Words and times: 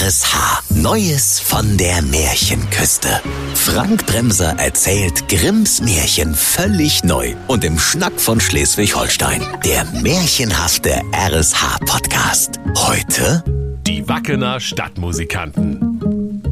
RSH. 0.00 0.74
Neues 0.74 1.38
von 1.38 1.76
der 1.78 2.02
Märchenküste. 2.02 3.20
Frank 3.54 4.04
Bremser 4.06 4.58
erzählt 4.58 5.28
Grimms 5.28 5.80
Märchen 5.82 6.34
völlig 6.34 7.04
neu 7.04 7.36
und 7.46 7.64
im 7.64 7.78
Schnack 7.78 8.20
von 8.20 8.40
Schleswig-Holstein. 8.40 9.40
Der 9.64 9.84
märchenhafte 9.84 11.00
RSH-Podcast. 11.12 12.58
Heute 12.76 13.44
Die 13.86 14.08
Wackener 14.08 14.58
Stadtmusikanten. 14.58 16.42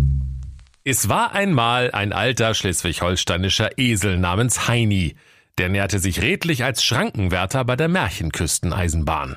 Es 0.84 1.08
war 1.08 1.32
einmal 1.32 1.90
ein 1.90 2.12
alter 2.12 2.54
schleswig-holsteinischer 2.54 3.76
Esel 3.76 4.18
namens 4.18 4.68
Heini, 4.68 5.16
der 5.58 5.68
nährte 5.68 5.98
sich 5.98 6.22
redlich 6.22 6.62
als 6.62 6.84
Schrankenwärter 6.84 7.64
bei 7.64 7.74
der 7.74 7.88
Märchenküsteneisenbahn. 7.88 9.36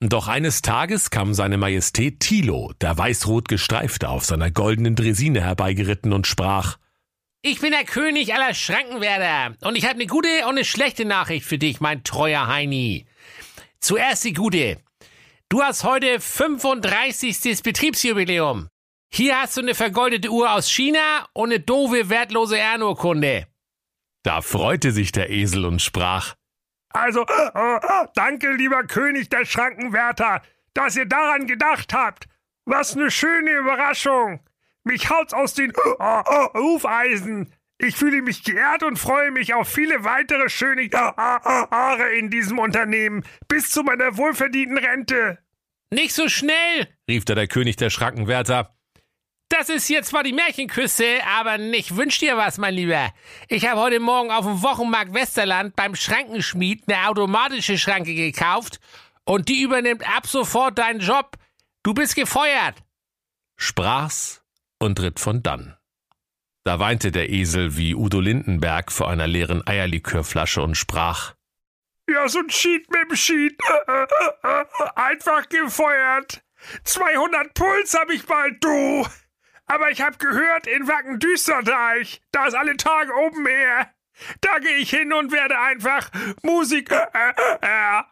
Doch 0.00 0.28
eines 0.28 0.60
Tages 0.60 1.08
kam 1.10 1.32
seine 1.32 1.56
Majestät 1.56 2.20
Thilo, 2.20 2.72
der 2.82 2.98
weißrot 2.98 3.48
gestreifte, 3.48 4.10
auf 4.10 4.26
seiner 4.26 4.50
goldenen 4.50 4.94
Dresine 4.94 5.40
herbeigeritten 5.40 6.12
und 6.12 6.26
sprach 6.26 6.76
Ich 7.40 7.60
bin 7.60 7.70
der 7.70 7.84
König 7.84 8.34
aller 8.34 8.52
Schrankenwärter 8.52 9.56
und 9.66 9.76
ich 9.76 9.84
habe 9.84 9.94
eine 9.94 10.06
gute 10.06 10.28
und 10.44 10.50
eine 10.50 10.64
schlechte 10.66 11.06
Nachricht 11.06 11.46
für 11.46 11.56
dich, 11.56 11.80
mein 11.80 12.04
treuer 12.04 12.46
Heini. 12.46 13.06
Zuerst 13.80 14.24
die 14.24 14.34
gute. 14.34 14.78
Du 15.48 15.62
hast 15.62 15.84
heute 15.84 16.20
35. 16.20 17.62
Betriebsjubiläum. 17.62 18.68
Hier 19.10 19.40
hast 19.40 19.56
du 19.56 19.62
eine 19.62 19.74
vergoldete 19.74 20.28
Uhr 20.28 20.52
aus 20.52 20.70
China 20.70 21.26
und 21.32 21.50
eine 21.50 21.60
doofe, 21.60 22.10
wertlose 22.10 22.58
Ehrenurkunde. 22.58 23.46
Da 24.24 24.42
freute 24.42 24.92
sich 24.92 25.12
der 25.12 25.30
Esel 25.30 25.64
und 25.64 25.80
sprach 25.80 26.34
Also, 26.96 27.26
äh, 27.26 27.76
äh, 27.76 28.06
danke, 28.14 28.52
lieber 28.52 28.84
König 28.84 29.28
der 29.28 29.44
Schrankenwärter, 29.44 30.42
dass 30.72 30.96
ihr 30.96 31.06
daran 31.06 31.46
gedacht 31.46 31.92
habt. 31.92 32.26
Was 32.64 32.96
eine 32.96 33.10
schöne 33.10 33.50
Überraschung. 33.50 34.40
Mich 34.82 35.10
haut's 35.10 35.34
aus 35.34 35.54
den 35.54 35.70
äh, 35.70 35.74
äh, 36.00 36.58
Hufeisen. 36.58 37.52
Ich 37.78 37.96
fühle 37.96 38.22
mich 38.22 38.44
geehrt 38.44 38.82
und 38.82 38.98
freue 38.98 39.30
mich 39.30 39.52
auf 39.52 39.68
viele 39.68 40.04
weitere 40.04 40.48
schöne 40.48 40.82
äh, 40.82 40.86
äh, 40.86 40.90
Jahre 40.90 42.14
in 42.14 42.30
diesem 42.30 42.58
Unternehmen 42.58 43.24
bis 43.48 43.70
zu 43.70 43.82
meiner 43.82 44.16
wohlverdienten 44.16 44.78
Rente. 44.78 45.38
Nicht 45.90 46.14
so 46.14 46.28
schnell, 46.28 46.88
rief 47.08 47.24
da 47.24 47.34
der 47.34 47.46
König 47.46 47.76
der 47.76 47.90
Schrankenwärter. 47.90 48.75
Das 49.48 49.68
ist 49.68 49.88
jetzt 49.88 50.08
zwar 50.08 50.24
die 50.24 50.32
Märchenküste, 50.32 51.20
aber 51.24 51.56
nicht 51.56 51.96
wünsch 51.96 52.18
dir 52.18 52.36
was, 52.36 52.58
mein 52.58 52.74
Lieber. 52.74 53.12
Ich 53.48 53.66
habe 53.68 53.80
heute 53.80 54.00
Morgen 54.00 54.32
auf 54.32 54.44
dem 54.44 54.60
Wochenmarkt 54.62 55.14
Westerland 55.14 55.76
beim 55.76 55.94
Schrankenschmied 55.94 56.82
eine 56.88 57.08
automatische 57.08 57.78
Schranke 57.78 58.14
gekauft 58.14 58.80
und 59.24 59.48
die 59.48 59.62
übernimmt 59.62 60.02
ab 60.08 60.26
sofort 60.26 60.78
deinen 60.78 60.98
Job. 60.98 61.36
Du 61.84 61.94
bist 61.94 62.16
gefeuert. 62.16 62.74
sprach's 63.56 64.42
und 64.80 65.00
ritt 65.00 65.20
von 65.20 65.44
dann. 65.44 65.76
Da 66.64 66.80
weinte 66.80 67.12
der 67.12 67.30
Esel 67.30 67.76
wie 67.76 67.94
Udo 67.94 68.18
Lindenberg 68.18 68.90
vor 68.90 69.08
einer 69.08 69.28
leeren 69.28 69.64
Eierlikörflasche 69.64 70.60
und 70.60 70.74
sprach 70.74 71.34
Ja, 72.08 72.28
so 72.28 72.40
ein 72.40 72.48
Cheat 72.48 72.90
mit 72.90 73.10
dem 73.10 73.14
Cheat. 73.14 73.56
Einfach 74.96 75.48
gefeuert. 75.48 76.42
200 76.82 77.54
Puls 77.54 77.94
hab 77.94 78.10
ich 78.10 78.26
bald, 78.26 78.62
du. 78.64 79.06
Aber 79.66 79.90
ich 79.90 80.00
hab 80.00 80.18
gehört, 80.18 80.66
in 80.66 80.86
Wacken 80.86 81.18
Düsterdeich, 81.18 82.20
da 82.30 82.46
ist 82.46 82.54
alle 82.54 82.76
Tage 82.76 83.12
oben 83.14 83.46
her. 83.46 83.90
Da 84.40 84.58
gehe 84.60 84.76
ich 84.76 84.90
hin 84.90 85.12
und 85.12 85.32
werde 85.32 85.58
einfach 85.58 86.10
Musik. 86.42 86.90
Äh, 86.90 86.96
äh, 86.96 87.98
äh. 87.98 88.02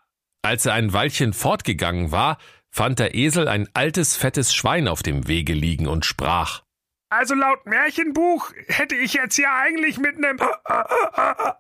Als 0.43 0.67
er 0.67 0.75
ein 0.75 0.93
Weilchen 0.93 1.33
fortgegangen 1.33 2.13
war, 2.13 2.39
fand 2.71 2.99
der 2.99 3.15
Esel 3.15 3.49
ein 3.49 3.69
altes, 3.73 4.17
fettes 4.17 4.55
Schwein 4.55 4.89
auf 4.89 5.03
dem 5.03 5.29
Wege 5.29 5.55
liegen 5.55 5.87
und 5.87 6.05
sprach 6.05 6.63
Also 7.09 7.35
laut 7.35 7.65
Märchenbuch 7.67 8.51
hätte 8.67 8.97
ich 8.97 9.15
jetzt 9.15 9.39
ja 9.39 9.57
eigentlich 9.57 9.99
mit 9.99 10.17
einem 10.17 10.39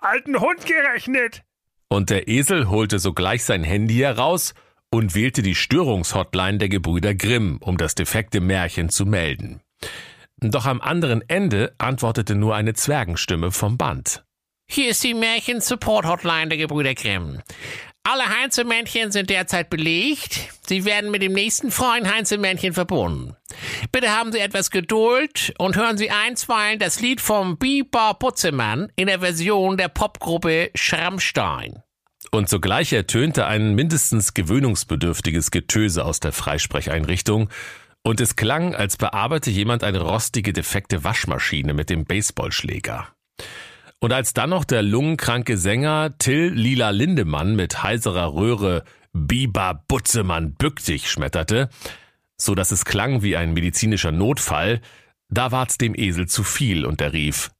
alten 0.00 0.40
Hund 0.40 0.66
gerechnet. 0.66 1.44
Und 1.88 2.10
der 2.10 2.26
Esel 2.28 2.68
holte 2.68 2.98
sogleich 2.98 3.44
sein 3.44 3.62
Handy 3.62 3.98
heraus 3.98 4.54
und 4.90 5.14
wählte 5.14 5.42
die 5.42 5.54
Störungshotline 5.54 6.58
der 6.58 6.68
Gebrüder 6.68 7.14
Grimm, 7.14 7.58
um 7.60 7.76
das 7.76 7.94
defekte 7.94 8.40
Märchen 8.40 8.88
zu 8.88 9.06
melden. 9.06 9.62
Doch 10.40 10.66
am 10.66 10.80
anderen 10.80 11.22
Ende 11.28 11.74
antwortete 11.78 12.34
nur 12.34 12.54
eine 12.54 12.74
Zwergenstimme 12.74 13.50
vom 13.50 13.76
Band. 13.78 14.24
Hier 14.66 14.90
ist 14.90 15.04
die 15.04 15.14
Märchen-Support-Hotline 15.14 16.48
der 16.48 16.58
Gebrüder 16.58 16.94
Grimm. 16.94 17.40
Alle 18.06 18.28
Heinzelmännchen 18.28 19.12
sind 19.12 19.30
derzeit 19.30 19.70
belegt. 19.70 20.50
Sie 20.66 20.84
werden 20.84 21.10
mit 21.10 21.22
dem 21.22 21.32
nächsten 21.32 21.70
freien 21.70 22.12
Heinzelmännchen 22.12 22.74
verbunden. 22.74 23.34
Bitte 23.92 24.10
haben 24.10 24.30
Sie 24.30 24.40
etwas 24.40 24.70
Geduld 24.70 25.54
und 25.58 25.76
hören 25.76 25.96
Sie 25.96 26.10
einstweilen 26.10 26.78
das 26.78 27.00
Lied 27.00 27.22
vom 27.22 27.56
Biber 27.56 28.14
Butzemann 28.18 28.92
in 28.96 29.06
der 29.06 29.20
Version 29.20 29.78
der 29.78 29.88
Popgruppe 29.88 30.70
Schrammstein. 30.74 31.82
Und 32.30 32.50
sogleich 32.50 32.92
ertönte 32.92 33.46
ein 33.46 33.74
mindestens 33.74 34.34
gewöhnungsbedürftiges 34.34 35.50
Getöse 35.50 36.04
aus 36.04 36.20
der 36.20 36.32
Freisprecheinrichtung, 36.32 37.48
und 38.04 38.20
es 38.20 38.36
klang, 38.36 38.74
als 38.74 38.96
bearbeite 38.96 39.50
jemand 39.50 39.82
eine 39.82 40.00
rostige, 40.00 40.52
defekte 40.52 41.02
Waschmaschine 41.02 41.74
mit 41.74 41.90
dem 41.90 42.04
Baseballschläger. 42.04 43.08
Und 43.98 44.12
als 44.12 44.34
dann 44.34 44.50
noch 44.50 44.64
der 44.64 44.82
lungenkranke 44.82 45.56
Sänger 45.56 46.16
Till 46.18 46.52
Lila 46.52 46.90
Lindemann 46.90 47.56
mit 47.56 47.82
heiserer 47.82 48.34
Röhre 48.34 48.84
Biber 49.14 49.82
Butzemann 49.88 50.54
bück 50.54 50.84
dich 50.84 51.10
schmetterte, 51.10 51.70
so 52.36 52.54
dass 52.54 52.70
es 52.72 52.84
klang 52.84 53.22
wie 53.22 53.36
ein 53.36 53.54
medizinischer 53.54 54.12
Notfall, 54.12 54.82
da 55.30 55.50
ward's 55.52 55.78
dem 55.78 55.94
Esel 55.94 56.28
zu 56.28 56.44
viel 56.44 56.84
und 56.84 57.00
er 57.00 57.12
rief, 57.14 57.50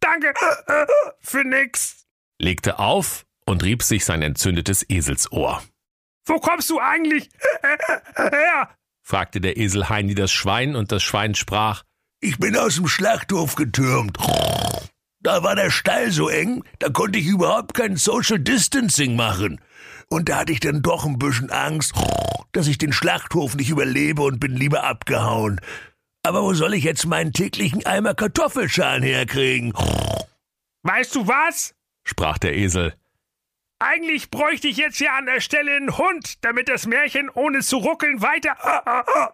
Danke 0.00 0.34
für 1.20 1.42
nix. 1.44 2.06
legte 2.38 2.78
auf 2.78 3.24
und 3.46 3.64
rieb 3.64 3.82
sich 3.82 4.04
sein 4.04 4.20
entzündetes 4.20 4.84
Eselsohr. 4.88 5.62
Wo 6.26 6.38
kommst 6.38 6.68
du 6.68 6.78
eigentlich 6.80 7.30
her? 8.16 8.68
Fragte 9.06 9.40
der 9.40 9.56
Esel 9.56 9.88
Heini 9.88 10.16
das 10.16 10.32
Schwein, 10.32 10.74
und 10.74 10.90
das 10.90 11.02
Schwein 11.04 11.36
sprach, 11.36 11.84
Ich 12.20 12.38
bin 12.38 12.56
aus 12.56 12.74
dem 12.74 12.88
Schlachthof 12.88 13.54
getürmt. 13.54 14.18
Da 15.20 15.44
war 15.44 15.54
der 15.54 15.70
Stall 15.70 16.10
so 16.10 16.28
eng, 16.28 16.64
da 16.80 16.88
konnte 16.88 17.20
ich 17.20 17.26
überhaupt 17.26 17.74
kein 17.74 17.96
Social 17.96 18.40
Distancing 18.40 19.14
machen. 19.14 19.60
Und 20.08 20.28
da 20.28 20.38
hatte 20.38 20.52
ich 20.52 20.58
dann 20.58 20.82
doch 20.82 21.04
ein 21.06 21.20
bisschen 21.20 21.50
Angst, 21.50 21.94
dass 22.50 22.66
ich 22.66 22.78
den 22.78 22.92
Schlachthof 22.92 23.54
nicht 23.54 23.70
überlebe 23.70 24.22
und 24.22 24.40
bin 24.40 24.56
lieber 24.56 24.82
abgehauen. 24.82 25.60
Aber 26.24 26.42
wo 26.42 26.52
soll 26.54 26.74
ich 26.74 26.82
jetzt 26.82 27.06
meinen 27.06 27.32
täglichen 27.32 27.86
Eimer 27.86 28.14
Kartoffelschalen 28.14 29.04
herkriegen? 29.04 29.72
Weißt 30.82 31.14
du 31.14 31.28
was? 31.28 31.74
sprach 32.02 32.38
der 32.38 32.56
Esel. 32.56 32.94
Eigentlich 33.78 34.30
bräuchte 34.30 34.68
ich 34.68 34.78
jetzt 34.78 35.00
ja 35.00 35.16
an 35.16 35.26
der 35.26 35.40
Stelle 35.40 35.76
einen 35.76 35.98
Hund, 35.98 36.42
damit 36.42 36.68
das 36.68 36.86
Märchen 36.86 37.28
ohne 37.28 37.60
zu 37.60 37.76
ruckeln 37.76 38.22
weiter 38.22 38.56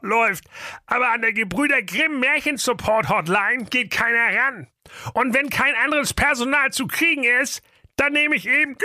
läuft. 0.01 0.45
Aber 0.87 1.11
an 1.11 1.21
der 1.21 1.33
Gebrüder 1.33 1.81
Grimm 1.83 2.19
Märchen 2.19 2.57
Support 2.57 3.09
Hotline 3.09 3.67
geht 3.71 3.93
keiner 3.93 4.37
ran. 4.37 4.67
Und 5.15 5.33
wenn 5.33 5.49
kein 5.49 5.75
anderes 5.77 6.13
Personal 6.13 6.73
zu 6.73 6.89
kriegen 6.89 7.23
ist, 7.23 7.63
dann 7.95 8.15
nehme 8.15 8.35
ich 8.35 8.49
eben 8.49 8.77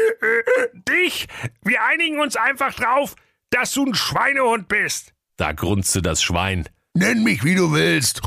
dich. 0.88 1.28
Wir 1.64 1.84
einigen 1.84 2.20
uns 2.20 2.36
einfach 2.36 2.76
drauf, 2.76 3.16
dass 3.50 3.74
du 3.74 3.86
ein 3.86 3.96
Schweinehund 3.96 4.68
bist. 4.68 5.14
Da 5.38 5.54
grunzte 5.54 6.04
das 6.04 6.22
Schwein. 6.22 6.70
Nenn 6.94 7.24
mich, 7.24 7.44
wie 7.44 7.56
du 7.56 7.74
willst. 7.74 8.22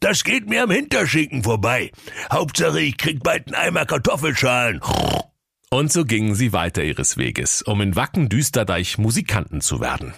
Das 0.00 0.24
geht 0.24 0.46
mir 0.48 0.64
am 0.64 0.70
Hinterschinken 0.70 1.42
vorbei. 1.42 1.90
Hauptsache, 2.30 2.80
ich 2.80 2.98
krieg 2.98 3.22
bald 3.22 3.46
einen 3.46 3.54
Eimer 3.54 3.86
Kartoffelschalen. 3.86 4.80
Und 5.72 5.92
so 5.92 6.04
gingen 6.04 6.34
sie 6.34 6.52
weiter 6.52 6.82
ihres 6.82 7.16
Weges, 7.16 7.62
um 7.62 7.80
in 7.80 7.94
Wacken 7.94 8.28
Düsterdeich 8.28 8.98
Musikanten 8.98 9.60
zu 9.60 9.80
werden. 9.80 10.14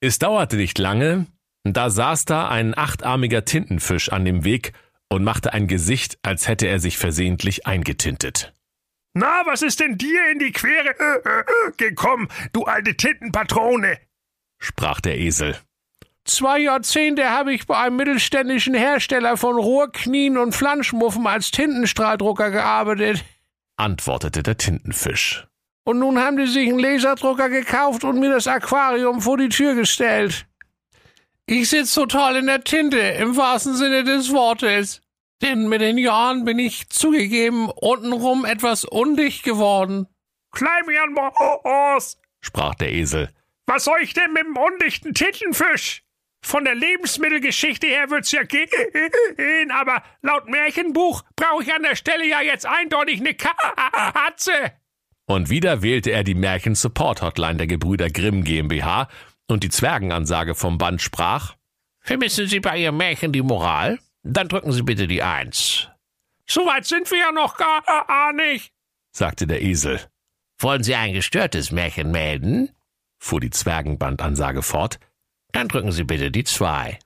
Es 0.00 0.18
dauerte 0.18 0.56
nicht 0.56 0.78
lange, 0.78 1.26
da 1.64 1.90
saß 1.90 2.24
da 2.24 2.48
ein 2.48 2.76
achtarmiger 2.76 3.44
Tintenfisch 3.44 4.10
an 4.10 4.24
dem 4.24 4.44
Weg 4.44 4.72
und 5.08 5.24
machte 5.24 5.52
ein 5.52 5.66
Gesicht, 5.66 6.18
als 6.22 6.46
hätte 6.48 6.66
er 6.66 6.78
sich 6.78 6.98
versehentlich 6.98 7.66
eingetintet. 7.66 8.52
Na, 9.14 9.42
was 9.44 9.62
ist 9.62 9.80
denn 9.80 9.98
dir 9.98 10.30
in 10.30 10.38
die 10.38 10.52
Quere 10.52 10.88
äh, 10.98 11.28
äh, 11.28 11.40
äh, 11.40 11.72
gekommen, 11.76 12.28
du 12.52 12.64
alte 12.64 12.96
Tintenpatrone? 12.96 13.98
sprach 14.58 15.00
der 15.00 15.18
Esel. 15.18 15.56
Zwei 16.24 16.60
Jahrzehnte 16.60 17.30
habe 17.30 17.52
ich 17.52 17.66
bei 17.66 17.76
einem 17.76 17.96
mittelständischen 17.96 18.74
Hersteller 18.74 19.36
von 19.36 19.56
Rohrknien 19.56 20.38
und 20.38 20.54
Flanschmuffen 20.54 21.26
als 21.26 21.50
Tintenstrahldrucker 21.50 22.50
gearbeitet. 22.52 23.24
Antwortete 23.82 24.42
der 24.42 24.56
Tintenfisch. 24.56 25.46
Und 25.84 25.98
nun 25.98 26.18
haben 26.18 26.36
die 26.36 26.46
sich 26.46 26.68
einen 26.68 26.78
Laserdrucker 26.78 27.48
gekauft 27.48 28.04
und 28.04 28.20
mir 28.20 28.30
das 28.30 28.46
Aquarium 28.46 29.20
vor 29.20 29.36
die 29.36 29.48
Tür 29.48 29.74
gestellt. 29.74 30.46
Ich 31.46 31.70
sitze 31.70 32.00
total 32.00 32.36
in 32.36 32.46
der 32.46 32.62
Tinte, 32.62 32.98
im 32.98 33.36
wahrsten 33.36 33.74
Sinne 33.74 34.04
des 34.04 34.32
Wortes. 34.32 35.00
Denn 35.42 35.68
mit 35.68 35.80
den 35.80 35.98
Jahren 35.98 36.44
bin 36.44 36.60
ich 36.60 36.88
zugegeben 36.88 37.68
untenrum 37.68 38.44
etwas 38.44 38.84
undicht 38.84 39.42
geworden. 39.42 40.06
Klein 40.52 40.86
wie 40.86 40.98
ein 40.98 41.12
Moos. 41.12 42.16
sprach 42.40 42.76
der 42.76 42.92
Esel. 42.92 43.30
Was 43.66 43.84
soll 43.84 43.98
ich 44.02 44.14
denn 44.14 44.32
mit 44.32 44.44
dem 44.44 44.56
undichten 44.56 45.14
Tintenfisch? 45.14 46.04
Von 46.44 46.64
der 46.64 46.74
Lebensmittelgeschichte 46.74 47.86
her 47.86 48.10
wird's 48.10 48.32
ja 48.32 48.42
gehen, 48.42 49.70
aber 49.70 50.02
laut 50.22 50.48
Märchenbuch 50.48 51.22
brauche 51.36 51.62
ich 51.62 51.72
an 51.72 51.82
der 51.82 51.96
Stelle 51.96 52.26
ja 52.26 52.42
jetzt 52.42 52.66
eindeutig 52.66 53.20
eine 53.20 53.34
Katze. 53.34 54.52
Und 55.26 55.50
wieder 55.50 55.82
wählte 55.82 56.10
er 56.10 56.24
die 56.24 56.34
Märchen-Support-Hotline 56.34 57.56
der 57.56 57.66
Gebrüder 57.68 58.10
Grimm 58.10 58.42
GmbH 58.42 59.08
und 59.46 59.62
die 59.62 59.68
Zwergenansage 59.70 60.54
vom 60.54 60.78
Band 60.78 61.00
sprach, 61.00 61.54
Vermissen 62.00 62.48
Sie 62.48 62.58
bei 62.58 62.78
Ihrem 62.78 62.96
Märchen 62.96 63.32
die 63.32 63.42
Moral? 63.42 64.00
Dann 64.24 64.48
drücken 64.48 64.72
Sie 64.72 64.82
bitte 64.82 65.06
die 65.06 65.22
Eins. 65.22 65.88
So 66.48 66.66
weit 66.66 66.84
sind 66.84 67.08
wir 67.10 67.18
ja 67.18 67.30
noch 67.30 67.56
gar, 67.56 67.82
gar 67.82 68.32
nicht, 68.32 68.72
sagte 69.12 69.46
der 69.46 69.62
Esel. 69.62 70.00
Wollen 70.58 70.82
Sie 70.82 70.94
ein 70.96 71.12
gestörtes 71.12 71.70
Märchen 71.70 72.10
melden? 72.10 72.70
fuhr 73.18 73.40
die 73.40 73.50
Zwergenbandansage 73.50 74.62
fort. 74.62 74.98
Dann 75.52 75.68
drücken 75.68 75.92
Sie 75.92 76.04
bitte 76.04 76.30
die 76.30 76.44
Zwei. 76.44 76.98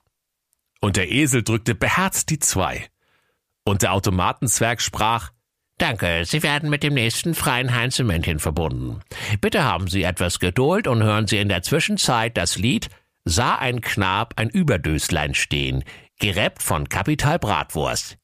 Und 0.80 0.96
der 0.96 1.10
Esel 1.10 1.42
drückte 1.42 1.74
beherzt 1.74 2.30
die 2.30 2.38
Zwei. 2.38 2.86
Und 3.64 3.82
der 3.82 3.92
Automatenzwerg 3.92 4.80
sprach, 4.80 5.32
Danke, 5.78 6.22
Sie 6.24 6.42
werden 6.42 6.70
mit 6.70 6.82
dem 6.82 6.94
nächsten 6.94 7.34
freien 7.34 7.74
Heinzemännchen 7.74 8.38
verbunden. 8.38 9.02
Bitte 9.40 9.64
haben 9.64 9.88
Sie 9.88 10.04
etwas 10.04 10.38
Geduld 10.38 10.86
und 10.86 11.02
hören 11.02 11.26
Sie 11.26 11.36
in 11.36 11.48
der 11.48 11.62
Zwischenzeit 11.62 12.36
das 12.36 12.56
Lied 12.56 12.88
Sah 13.28 13.56
ein 13.56 13.80
Knab 13.80 14.34
ein 14.36 14.48
Überdöslein 14.48 15.34
stehen, 15.34 15.82
gerappt 16.20 16.62
von 16.62 16.88
Kapital 16.88 17.40
Bratwurst. 17.40 18.16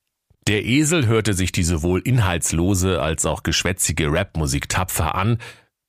Der 0.47 0.65
Esel 0.65 1.07
hörte 1.07 1.35
sich 1.35 1.51
die 1.51 1.65
sowohl 1.65 2.01
inhaltslose 2.01 3.03
als 3.03 3.27
auch 3.27 3.43
geschwätzige 3.43 4.13
Rapmusik 4.13 4.69
tapfer 4.69 5.17
an, 5.17 5.39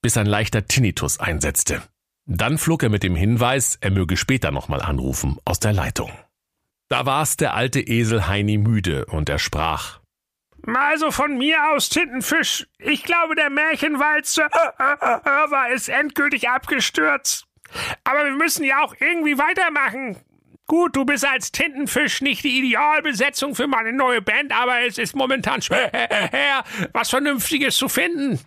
bis 0.01 0.17
ein 0.17 0.25
leichter 0.25 0.65
Tinnitus 0.65 1.19
einsetzte. 1.19 1.83
Dann 2.25 2.57
flog 2.57 2.83
er 2.83 2.89
mit 2.89 3.03
dem 3.03 3.15
Hinweis, 3.15 3.77
er 3.81 3.91
möge 3.91 4.15
später 4.15 4.51
nochmal 4.51 4.81
anrufen, 4.81 5.37
aus 5.45 5.59
der 5.59 5.73
Leitung. 5.73 6.11
Da 6.87 7.05
war's 7.05 7.37
der 7.37 7.53
alte 7.53 7.81
Esel 7.81 8.27
Heini 8.27 8.57
müde 8.57 9.05
und 9.05 9.29
er 9.29 9.39
sprach. 9.39 9.99
Also 10.65 11.11
von 11.11 11.37
mir 11.37 11.71
aus 11.71 11.89
Tintenfisch. 11.89 12.67
Ich 12.77 13.03
glaube, 13.03 13.35
der 13.35 13.49
Märchenwalzer 13.49 14.43
war 14.49 15.69
ist 15.71 15.89
endgültig 15.89 16.47
abgestürzt. 16.47 17.45
Aber 18.03 18.25
wir 18.25 18.31
müssen 18.33 18.63
ja 18.63 18.81
auch 18.83 18.95
irgendwie 18.99 19.37
weitermachen. 19.37 20.17
Gut, 20.65 20.95
du 20.95 21.03
bist 21.03 21.27
als 21.27 21.51
Tintenfisch 21.51 22.21
nicht 22.21 22.45
die 22.45 22.59
Idealbesetzung 22.59 23.55
für 23.55 23.67
meine 23.67 23.91
neue 23.91 24.21
Band, 24.21 24.53
aber 24.53 24.85
es 24.87 24.97
ist 24.97 25.15
momentan 25.15 25.61
schwer, 25.61 25.91
was 26.93 27.09
Vernünftiges 27.09 27.75
zu 27.75 27.89
finden. 27.89 28.39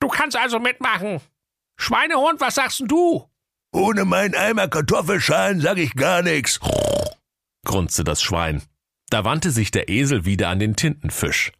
Du 0.00 0.08
kannst 0.08 0.36
also 0.36 0.58
mitmachen. 0.58 1.20
Schweinehund, 1.80 2.40
was 2.40 2.56
sagst 2.56 2.82
du? 2.86 3.26
Ohne 3.72 4.04
meinen 4.04 4.34
Eimer 4.34 4.68
Kartoffelschalen 4.68 5.60
sag 5.60 5.78
ich 5.78 5.94
gar 5.94 6.20
nichts, 6.22 6.60
grunzte 7.64 8.04
das 8.04 8.20
Schwein. 8.22 8.62
Da 9.08 9.24
wandte 9.24 9.50
sich 9.50 9.70
der 9.70 9.88
Esel 9.88 10.26
wieder 10.26 10.50
an 10.50 10.58
den 10.58 10.76
Tintenfisch. 10.76 11.52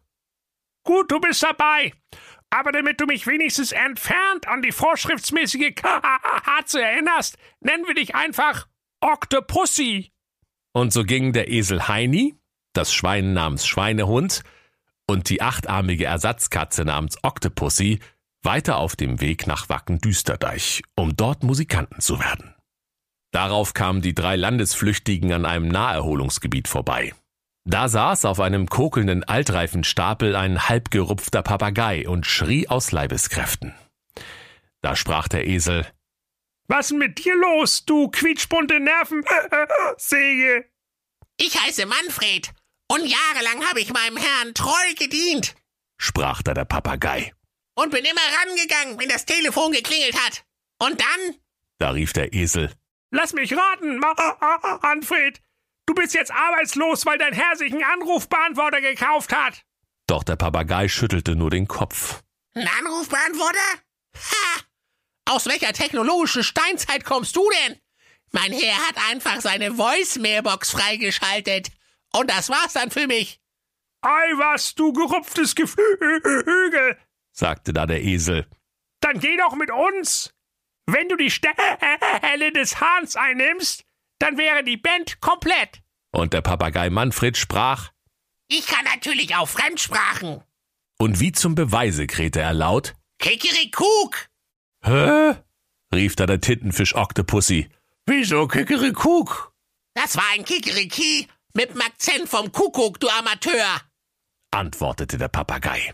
Gut, 0.83 1.11
du 1.11 1.19
bist 1.19 1.41
dabei. 1.41 1.93
Aber 2.51 2.71
damit 2.71 3.01
du 3.01 3.07
mich 3.07 3.25
wenigstens 3.25 3.71
entfernt 3.71 4.47
an 4.47 4.61
die 4.61 4.71
vorschriftsmäßige 4.71 5.73
Katze 5.75 6.81
erinnerst, 6.81 7.37
nennen 7.59 7.87
wir 7.87 7.95
dich 7.95 8.13
einfach 8.13 8.67
Octopussy. 8.99 10.11
Und 10.73 10.93
so 10.93 11.03
gingen 11.03 11.33
der 11.33 11.49
Esel 11.49 11.87
Heini, 11.87 12.35
das 12.73 12.93
Schwein 12.93 13.33
namens 13.33 13.65
Schweinehund 13.65 14.43
und 15.07 15.29
die 15.29 15.41
achtarmige 15.41 16.05
Ersatzkatze 16.05 16.85
namens 16.85 17.17
Octopussy 17.23 17.99
weiter 18.43 18.77
auf 18.77 18.95
dem 18.95 19.21
Weg 19.21 19.47
nach 19.47 19.69
Wacken-Düsterdeich, 19.69 20.83
um 20.95 21.15
dort 21.15 21.43
Musikanten 21.43 22.01
zu 22.01 22.19
werden. 22.19 22.55
Darauf 23.31 23.73
kamen 23.73 24.01
die 24.01 24.13
drei 24.13 24.35
Landesflüchtigen 24.35 25.31
an 25.31 25.45
einem 25.45 25.67
Naherholungsgebiet 25.69 26.67
vorbei. 26.67 27.13
Da 27.63 27.87
saß 27.87 28.25
auf 28.25 28.39
einem 28.39 28.67
kokelnden 28.67 29.23
Altreifenstapel 29.23 30.35
ein 30.35 30.67
halbgerupfter 30.67 31.43
Papagei 31.43 32.07
und 32.07 32.25
schrie 32.25 32.67
aus 32.67 32.91
Leibeskräften. 32.91 33.73
Da 34.81 34.95
sprach 34.95 35.27
der 35.27 35.47
Esel 35.47 35.85
Was 36.67 36.91
ist 36.91 36.97
mit 36.97 37.23
dir 37.23 37.35
los, 37.35 37.85
du 37.85 38.09
quietschbunte 38.09 38.79
Nervensäge? 38.79 40.65
Ich 41.37 41.59
heiße 41.59 41.87
Manfred 41.87 42.53
und 42.87 43.03
jahrelang 43.03 43.67
habe 43.67 43.79
ich 43.79 43.91
meinem 43.91 44.17
Herrn 44.17 44.53
treu 44.53 44.93
gedient, 44.95 45.55
sprach 45.97 46.43
da 46.43 46.53
der 46.53 46.65
Papagei. 46.65 47.33
Und 47.75 47.91
bin 47.91 48.03
immer 48.03 48.21
rangegangen, 48.39 48.99
wenn 48.99 49.09
das 49.09 49.25
Telefon 49.25 49.71
geklingelt 49.71 50.15
hat. 50.25 50.43
Und 50.79 50.99
dann? 50.99 51.35
Da 51.79 51.91
rief 51.91 52.13
der 52.13 52.33
Esel. 52.33 52.71
Lass 53.11 53.33
mich 53.33 53.53
raten, 53.53 53.99
Manfred. 54.81 55.41
Du 55.85 55.93
bist 55.93 56.13
jetzt 56.13 56.31
arbeitslos, 56.31 57.05
weil 57.05 57.17
dein 57.17 57.33
Herr 57.33 57.55
sich 57.55 57.73
einen 57.73 57.83
Anrufbeantworter 57.83 58.81
gekauft 58.81 59.33
hat. 59.33 59.63
Doch 60.07 60.23
der 60.23 60.35
Papagei 60.35 60.87
schüttelte 60.87 61.35
nur 61.35 61.49
den 61.49 61.67
Kopf. 61.67 62.21
Ein 62.53 62.69
Anrufbeantworter? 62.79 63.59
Ha! 64.15 64.61
Aus 65.25 65.45
welcher 65.47 65.73
technologischen 65.73 66.43
Steinzeit 66.43 67.05
kommst 67.05 67.35
du 67.35 67.49
denn? 67.65 67.79
Mein 68.31 68.51
Herr 68.51 68.77
hat 68.87 68.97
einfach 69.09 69.41
seine 69.41 69.73
Voice-Mailbox 69.73 70.71
freigeschaltet. 70.71 71.69
Und 72.13 72.29
das 72.29 72.49
war's 72.49 72.73
dann 72.73 72.91
für 72.91 73.07
mich. 73.07 73.39
Ei 74.01 74.31
was, 74.35 74.73
du 74.75 74.93
gerupftes 74.93 75.55
Geflügel, 75.55 76.97
sagte 77.31 77.73
da 77.73 77.85
der 77.85 78.03
Esel. 78.03 78.47
Dann 79.01 79.19
geh 79.19 79.35
doch 79.37 79.55
mit 79.55 79.71
uns. 79.71 80.33
Wenn 80.85 81.09
du 81.09 81.15
die 81.15 81.31
Stelle 81.31 82.51
des 82.53 82.79
Hahns 82.81 83.15
einnimmst, 83.15 83.83
dann 84.19 84.37
wäre 84.37 84.63
die 84.63 84.77
Band 84.77 85.21
komplett. 85.21 85.81
Und 86.11 86.33
der 86.33 86.41
Papagei 86.41 86.89
Manfred 86.89 87.37
sprach, 87.37 87.91
Ich 88.47 88.67
kann 88.67 88.85
natürlich 88.85 89.35
auch 89.35 89.47
Fremdsprachen. 89.47 90.43
Und 90.99 91.19
wie 91.19 91.31
zum 91.31 91.55
Beweise 91.55 92.05
krähte 92.05 92.41
er 92.41 92.53
laut, 92.53 92.93
Kikerikuk. 93.19 94.27
Hä? 94.83 95.35
rief 95.93 96.15
da 96.15 96.25
der 96.25 96.41
Tintenfisch 96.41 96.95
Octopussy. 96.95 97.69
Wieso 98.05 98.47
Kikerikuk? 98.47 99.53
Das 99.93 100.15
war 100.17 100.25
ein 100.33 100.43
Kikeriki 100.45 101.27
mit 101.53 101.71
dem 101.71 101.81
Akzent 101.81 102.29
vom 102.29 102.51
Kuckuck, 102.51 102.99
du 102.99 103.09
Amateur, 103.09 103.81
antwortete 104.51 105.17
der 105.17 105.27
Papagei. 105.27 105.93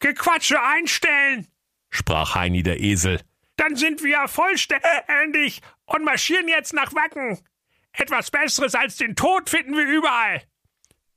Gequatsche 0.00 0.62
einstellen, 0.62 1.46
sprach 1.90 2.34
Heini 2.34 2.62
der 2.62 2.80
Esel. 2.80 3.20
Dann 3.56 3.76
sind 3.76 4.02
wir 4.02 4.28
vollständig 4.28 5.62
und 5.86 6.04
marschieren 6.04 6.48
jetzt 6.48 6.74
nach 6.74 6.94
Wacken. 6.94 7.38
Etwas 7.92 8.30
Besseres 8.30 8.74
als 8.74 8.96
den 8.96 9.16
Tod 9.16 9.48
finden 9.48 9.74
wir 9.76 9.86
überall. 9.86 10.42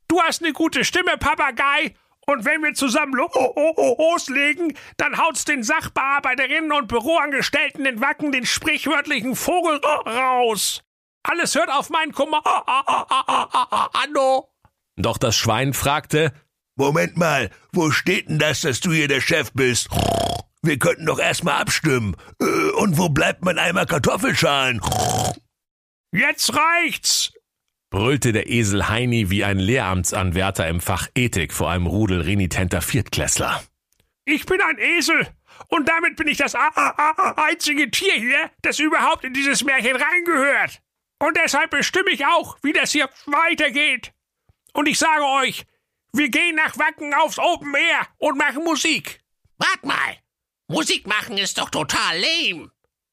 Du 0.08 0.20
hast 0.22 0.42
eine 0.42 0.52
gute 0.52 0.84
Stimme, 0.84 1.18
Papagei, 1.18 1.94
und 2.26 2.44
wenn 2.44 2.62
wir 2.62 2.74
zusammen 2.74 3.14
loslegen, 3.14 4.76
dann 4.96 5.18
haut's 5.18 5.44
den 5.44 5.62
Sachbearbeiterinnen 5.62 6.72
und 6.72 6.86
Büroangestellten 6.86 7.84
in 7.86 8.00
Wacken 8.00 8.30
den 8.30 8.46
sprichwörtlichen 8.46 9.34
Vogel 9.34 9.78
raus. 9.84 10.82
Alles 11.22 11.54
hört 11.54 11.70
auf 11.70 11.90
mein 11.90 12.12
Kommando. 12.12 12.42
Doch 14.96 15.18
das 15.18 15.36
Schwein 15.36 15.74
fragte, 15.74 16.32
Moment 16.80 17.18
mal, 17.18 17.50
wo 17.72 17.90
steht 17.90 18.30
denn 18.30 18.38
das, 18.38 18.62
dass 18.62 18.80
du 18.80 18.90
hier 18.90 19.06
der 19.06 19.20
Chef 19.20 19.52
bist? 19.52 19.90
Wir 20.62 20.78
könnten 20.78 21.04
doch 21.04 21.18
erstmal 21.18 21.60
abstimmen. 21.60 22.16
Äh, 22.40 22.70
und 22.70 22.96
wo 22.96 23.10
bleibt 23.10 23.44
mein 23.44 23.58
Eimer 23.58 23.84
Kartoffelschalen? 23.84 24.80
Jetzt 26.10 26.54
reicht's! 26.54 27.32
brüllte 27.90 28.32
der 28.32 28.48
Esel 28.48 28.88
Heini 28.88 29.28
wie 29.28 29.44
ein 29.44 29.58
Lehramtsanwärter 29.58 30.68
im 30.68 30.80
Fach 30.80 31.08
Ethik 31.14 31.52
vor 31.52 31.70
einem 31.70 31.86
Rudel 31.86 32.22
renitenter 32.22 32.80
Viertklässler. 32.80 33.62
Ich 34.24 34.46
bin 34.46 34.60
ein 34.62 34.78
Esel 34.78 35.26
und 35.68 35.86
damit 35.86 36.16
bin 36.16 36.28
ich 36.28 36.38
das 36.38 36.54
einzige 37.36 37.90
Tier 37.90 38.14
hier, 38.14 38.50
das 38.62 38.78
überhaupt 38.78 39.24
in 39.24 39.34
dieses 39.34 39.64
Märchen 39.64 39.96
reingehört. 39.96 40.80
Und 41.18 41.36
deshalb 41.36 41.72
bestimme 41.72 42.10
ich 42.10 42.24
auch, 42.24 42.56
wie 42.62 42.72
das 42.72 42.92
hier 42.92 43.10
weitergeht. 43.26 44.12
Und 44.72 44.88
ich 44.88 44.98
sage 44.98 45.24
euch, 45.42 45.66
wir 46.12 46.28
gehen 46.28 46.56
nach 46.56 46.78
Wacken 46.78 47.14
aufs 47.14 47.38
Open 47.38 47.74
Air 47.74 48.06
und 48.18 48.36
machen 48.38 48.64
Musik. 48.64 49.20
Wart 49.58 49.84
mal, 49.84 50.16
Musik 50.68 51.06
machen 51.06 51.38
ist 51.38 51.58
doch 51.58 51.70
total 51.70 52.18
lame, 52.18 52.70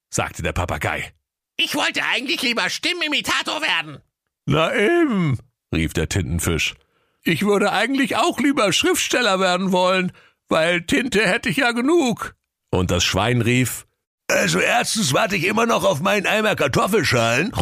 sagte 0.09 0.41
der 0.43 0.53
Papagei. 0.53 1.13
Ich 1.57 1.75
wollte 1.75 2.03
eigentlich 2.03 2.41
lieber 2.41 2.69
Stimmimitator 2.69 3.61
werden. 3.61 4.01
Na 4.45 4.73
eben, 4.75 5.39
rief 5.73 5.93
der 5.93 6.07
Tintenfisch. 6.07 6.75
Ich 7.23 7.43
würde 7.43 7.71
eigentlich 7.71 8.15
auch 8.15 8.39
lieber 8.39 8.71
Schriftsteller 8.71 9.39
werden 9.39 9.71
wollen, 9.71 10.11
weil 10.47 10.83
Tinte 10.83 11.27
hätte 11.27 11.49
ich 11.49 11.57
ja 11.57 11.71
genug. 11.71 12.35
Und 12.69 12.91
das 12.91 13.03
Schwein 13.03 13.41
rief, 13.41 13.85
also 14.29 14.59
erstens 14.59 15.13
warte 15.13 15.35
ich 15.35 15.45
immer 15.45 15.65
noch 15.65 15.83
auf 15.83 15.99
meinen 15.99 16.27
Eimer 16.27 16.55
Kartoffelschalen 16.55 17.53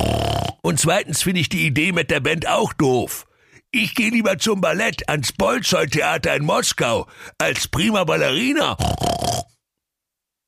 und 0.62 0.80
zweitens 0.80 1.24
finde 1.24 1.42
ich 1.42 1.50
die 1.50 1.66
Idee 1.66 1.92
mit 1.92 2.12
der 2.12 2.20
Band 2.20 2.48
auch 2.48 2.74
doof. 2.74 3.25
Ich 3.78 3.94
gehe 3.94 4.10
lieber 4.10 4.38
zum 4.38 4.62
Ballett 4.62 5.10
ans 5.10 5.34
Bolzoi-Theater 5.34 6.34
in 6.34 6.46
Moskau 6.46 7.10
als 7.38 7.68
prima 7.68 8.06
Ballerina. 8.06 8.78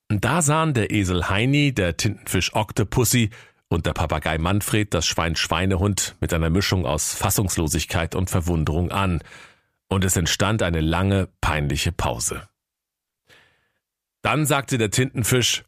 Da 0.08 0.40
sahen 0.40 0.72
der 0.72 0.90
Esel 0.90 1.28
Heini, 1.28 1.74
der 1.74 1.98
Tintenfisch 1.98 2.54
Octopussy 2.54 3.28
und 3.68 3.84
der 3.84 3.92
Papagei 3.92 4.38
Manfred 4.38 4.94
das 4.94 5.06
Schwein 5.06 5.36
Schweinehund 5.36 6.16
mit 6.20 6.32
einer 6.32 6.48
Mischung 6.48 6.86
aus 6.86 7.12
Fassungslosigkeit 7.12 8.14
und 8.14 8.30
Verwunderung 8.30 8.90
an, 8.92 9.22
und 9.88 10.04
es 10.06 10.16
entstand 10.16 10.62
eine 10.62 10.80
lange, 10.80 11.28
peinliche 11.42 11.92
Pause. 11.92 12.48
Dann 14.22 14.46
sagte 14.46 14.78
der 14.78 14.90
Tintenfisch, 14.90 15.64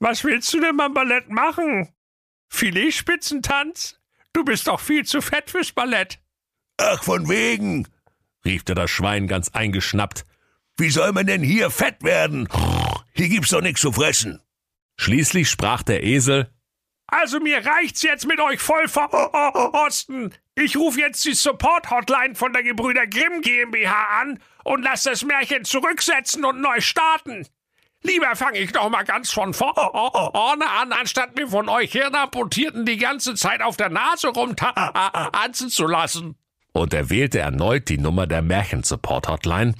Was 0.00 0.24
willst 0.24 0.52
du 0.52 0.60
denn 0.60 0.76
beim 0.76 0.92
Ballett 0.92 1.30
machen? 1.30 1.88
Filetspitzentanz? 2.48 4.00
Du 4.32 4.44
bist 4.44 4.66
doch 4.66 4.80
viel 4.80 5.06
zu 5.06 5.20
fett 5.20 5.50
fürs 5.52 5.70
Ballett. 5.70 6.18
Ach, 6.78 7.02
von 7.02 7.28
wegen. 7.28 7.86
rief 8.44 8.64
der 8.64 8.74
das 8.74 8.90
Schwein 8.90 9.26
ganz 9.26 9.48
eingeschnappt. 9.50 10.24
Wie 10.76 10.90
soll 10.90 11.12
man 11.12 11.26
denn 11.26 11.42
hier 11.42 11.70
fett 11.70 12.02
werden? 12.02 12.48
Hier 13.14 13.28
gibt's 13.28 13.50
doch 13.50 13.62
nichts 13.62 13.80
zu 13.80 13.92
fressen. 13.92 14.42
Schließlich 14.98 15.48
sprach 15.48 15.82
der 15.82 16.02
Esel, 16.02 16.50
Also 17.06 17.40
mir 17.40 17.64
reicht's 17.64 18.02
jetzt 18.02 18.26
mit 18.26 18.40
euch 18.40 18.60
voll 18.60 18.88
verosten. 18.88 20.34
Ich 20.54 20.76
rufe 20.76 21.00
jetzt 21.00 21.24
die 21.24 21.34
Support-Hotline 21.34 22.34
von 22.34 22.52
der 22.52 22.62
Gebrüder 22.62 23.06
Grimm 23.06 23.40
GmbH 23.42 24.20
an 24.20 24.40
und 24.64 24.82
lass 24.82 25.04
das 25.04 25.22
Märchen 25.24 25.64
zurücksetzen 25.64 26.44
und 26.44 26.60
neu 26.60 26.80
starten. 26.80 27.46
Lieber 28.02 28.36
fange 28.36 28.58
ich 28.58 28.72
doch 28.72 28.88
mal 28.90 29.04
ganz 29.04 29.32
von 29.32 29.54
vorne 29.54 30.70
an, 30.70 30.92
anstatt 30.92 31.36
mir 31.36 31.48
von 31.48 31.68
euch 31.68 31.92
Hirnamputierten 31.92 32.84
die 32.84 32.98
ganze 32.98 33.34
Zeit 33.34 33.62
auf 33.62 33.76
der 33.76 33.88
Nase 33.88 34.28
rumtanzen 34.28 35.70
zu 35.70 35.86
lassen. 35.86 36.36
Und 36.76 36.92
er 36.94 37.10
wählte 37.10 37.38
erneut 37.38 37.88
die 37.88 37.98
Nummer 37.98 38.26
der 38.26 38.42
Märchen-Support-Hotline, 38.42 39.74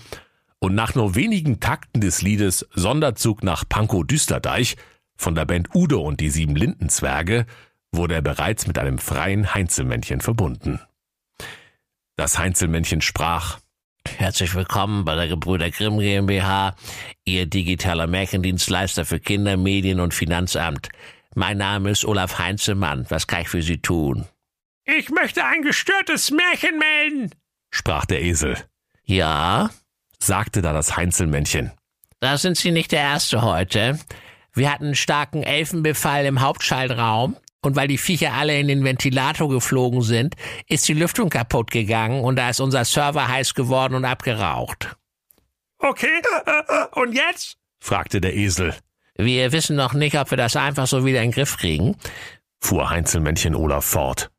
und 0.59 0.75
nach 0.75 0.95
nur 0.95 1.15
wenigen 1.15 1.61
Takten 1.61 2.01
des 2.01 2.23
Liedes 2.23 2.67
Sonderzug 2.73 3.43
nach 3.43 3.69
Pankow 3.69 4.05
Düsterdeich 4.07 4.77
von 5.17 5.35
der 5.35 5.45
Band 5.45 5.75
Udo 5.75 6.01
und 6.01 6.21
die 6.21 6.31
sieben 6.31 6.57
Lindenzwerge 6.57 7.47
wurde 7.93 8.15
er 8.15 8.23
bereits 8.23 8.67
mit 8.67 8.79
einem 8.79 8.99
freien 8.99 9.55
Heinzelmännchen 9.55 10.23
verbunden. 10.23 10.81
Das 12.17 12.39
Heinzelmännchen 12.39 13.03
sprach, 13.03 13.59
Herzlich 14.17 14.55
willkommen 14.55 15.05
bei 15.05 15.15
der 15.15 15.29
Gebrüder 15.29 15.71
Grimm 15.71 15.99
GmbH, 15.99 16.75
Ihr 17.25 17.47
digitaler 17.47 18.07
Märchendienstleister 18.07 19.05
für 19.05 19.21
Kinder, 19.21 19.57
Medien 19.57 20.01
und 20.01 20.15
Finanzamt. 20.15 20.89
Mein 21.35 21.59
Name 21.59 21.91
ist 21.91 22.05
Olaf 22.05 22.39
Heinzelmann. 22.39 23.05
Was 23.11 23.27
kann 23.27 23.43
ich 23.43 23.49
für 23.49 23.63
Sie 23.63 23.79
tun? 23.79 24.27
Ich 24.87 25.11
möchte 25.11 25.45
ein 25.45 25.63
gestörtes 25.63 26.31
Märchen 26.31 26.79
melden. 26.79 27.31
sprach 27.71 28.07
der 28.07 28.23
Esel, 28.23 28.57
Ja, 29.05 29.71
sagte 30.19 30.63
da 30.63 30.73
das 30.73 30.97
Heinzelmännchen. 30.97 31.73
da 32.21 32.39
sind 32.39 32.57
Sie 32.57 32.71
nicht 32.71 32.93
der 32.93 33.01
Erste 33.01 33.43
heute. 33.43 33.99
Wir 34.55 34.73
hatten 34.73 34.85
einen 34.87 34.95
starken 34.95 35.43
Elfenbefall 35.43 36.25
im 36.25 36.41
Hauptschaltraum. 36.41 37.37
Und 37.63 37.75
weil 37.75 37.89
die 37.89 37.99
Viecher 37.99 38.33
alle 38.33 38.57
in 38.61 38.69
den 38.69 38.85
Ventilator 38.85 39.49
geflogen 39.49 40.01
sind, 40.03 40.37
ist 40.69 40.87
die 40.87 40.93
Lüftung 40.95 41.31
kaputt 41.31 41.73
gegangen 41.73 42.23
und 42.23 42.37
da 42.37 42.51
ist 42.51 42.61
unser 42.61 42.85
Server 42.85 43.27
heiß 43.27 43.55
geworden 43.55 43.95
und 43.97 44.05
abgeraucht. 44.05 44.95
Okay, 45.79 46.23
und 46.93 47.13
jetzt? 47.13 47.57
fragte 47.81 48.21
der 48.21 48.37
Esel, 48.37 48.73
Wir 49.17 49.51
wissen 49.51 49.75
noch 49.75 49.95
nicht, 49.95 50.17
ob 50.17 50.31
wir 50.31 50.37
das 50.39 50.55
einfach 50.55 50.87
so 50.87 51.05
wieder 51.05 51.23
in 51.23 51.31
den 51.31 51.35
Griff 51.35 51.57
kriegen. 51.57 51.97
fuhr 52.61 52.89
Heinzelmännchen 52.89 53.57
Olaf 53.57 53.85
fort. 53.85 54.31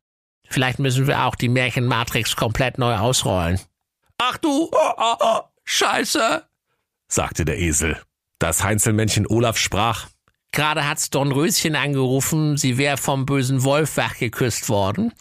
Vielleicht 0.48 0.78
müssen 0.78 1.06
wir 1.06 1.24
auch 1.24 1.34
die 1.34 1.48
Märchenmatrix 1.48 2.36
komplett 2.36 2.78
neu 2.78 2.96
ausrollen. 2.96 3.60
Ach 4.18 4.36
du, 4.38 4.68
oh, 4.72 4.92
oh, 4.96 5.14
oh, 5.20 5.40
Scheiße. 5.64 6.44
sagte 7.08 7.44
der 7.44 7.58
Esel. 7.58 8.00
Das 8.38 8.62
Heinzelmännchen 8.64 9.26
Olaf 9.26 9.58
sprach, 9.58 10.08
Gerade 10.52 10.88
hat's 10.88 11.10
Dornröschen 11.10 11.76
angerufen, 11.76 12.56
sie 12.56 12.78
wäre 12.78 12.96
vom 12.96 13.26
bösen 13.26 13.64
Wolf 13.64 13.96
wachgeküsst 13.96 14.68
worden. 14.68 15.12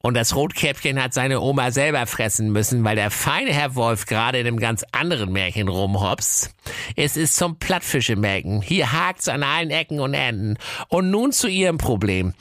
Und 0.00 0.14
das 0.14 0.36
Rotkäppchen 0.36 1.02
hat 1.02 1.12
seine 1.12 1.40
Oma 1.40 1.72
selber 1.72 2.06
fressen 2.06 2.52
müssen, 2.52 2.84
weil 2.84 2.94
der 2.94 3.10
feine 3.10 3.52
Herr 3.52 3.74
Wolf 3.74 4.06
gerade 4.06 4.38
in 4.38 4.46
einem 4.46 4.60
ganz 4.60 4.84
anderen 4.92 5.32
Märchen 5.32 5.66
rumhops. 5.66 6.50
Es 6.94 7.16
ist 7.16 7.34
zum 7.34 7.58
Plattfischemelken. 7.58 8.62
Hier 8.62 8.92
hakt's 8.92 9.28
an 9.28 9.42
allen 9.42 9.70
Ecken 9.70 9.98
und 9.98 10.14
Enden. 10.14 10.56
Und 10.88 11.10
nun 11.10 11.32
zu 11.32 11.48
Ihrem 11.48 11.78
Problem. 11.78 12.32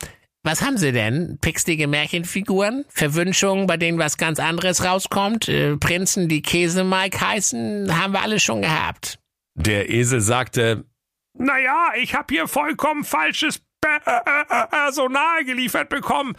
Was 0.48 0.62
haben 0.62 0.78
Sie 0.78 0.94
denn? 0.94 1.40
Pixlige 1.42 1.90
Märchenfiguren? 1.90 2.86
Verwünschungen, 2.88 3.68
bei 3.68 3.76
denen 3.76 4.00
was 4.00 4.16
ganz 4.16 4.40
anderes 4.40 4.82
rauskommt? 4.82 5.50
Äh, 5.50 5.76
Prinzen, 5.76 6.30
die 6.30 6.42
Käsemike 6.42 7.20
heißen? 7.20 8.02
Haben 8.02 8.14
wir 8.14 8.22
alles 8.22 8.44
schon 8.44 8.62
gehabt. 8.62 9.20
der 9.56 9.90
Esel 9.90 10.22
sagte, 10.22 10.86
Naja, 11.34 11.90
ich 11.98 12.16
habe 12.16 12.34
hier 12.34 12.48
vollkommen 12.48 13.04
falsches 13.04 13.62
äh, 13.84 13.90
äh, 14.06 14.22
äh, 14.48 14.68
Personal 14.68 15.44
geliefert 15.44 15.90
bekommen. 15.90 16.38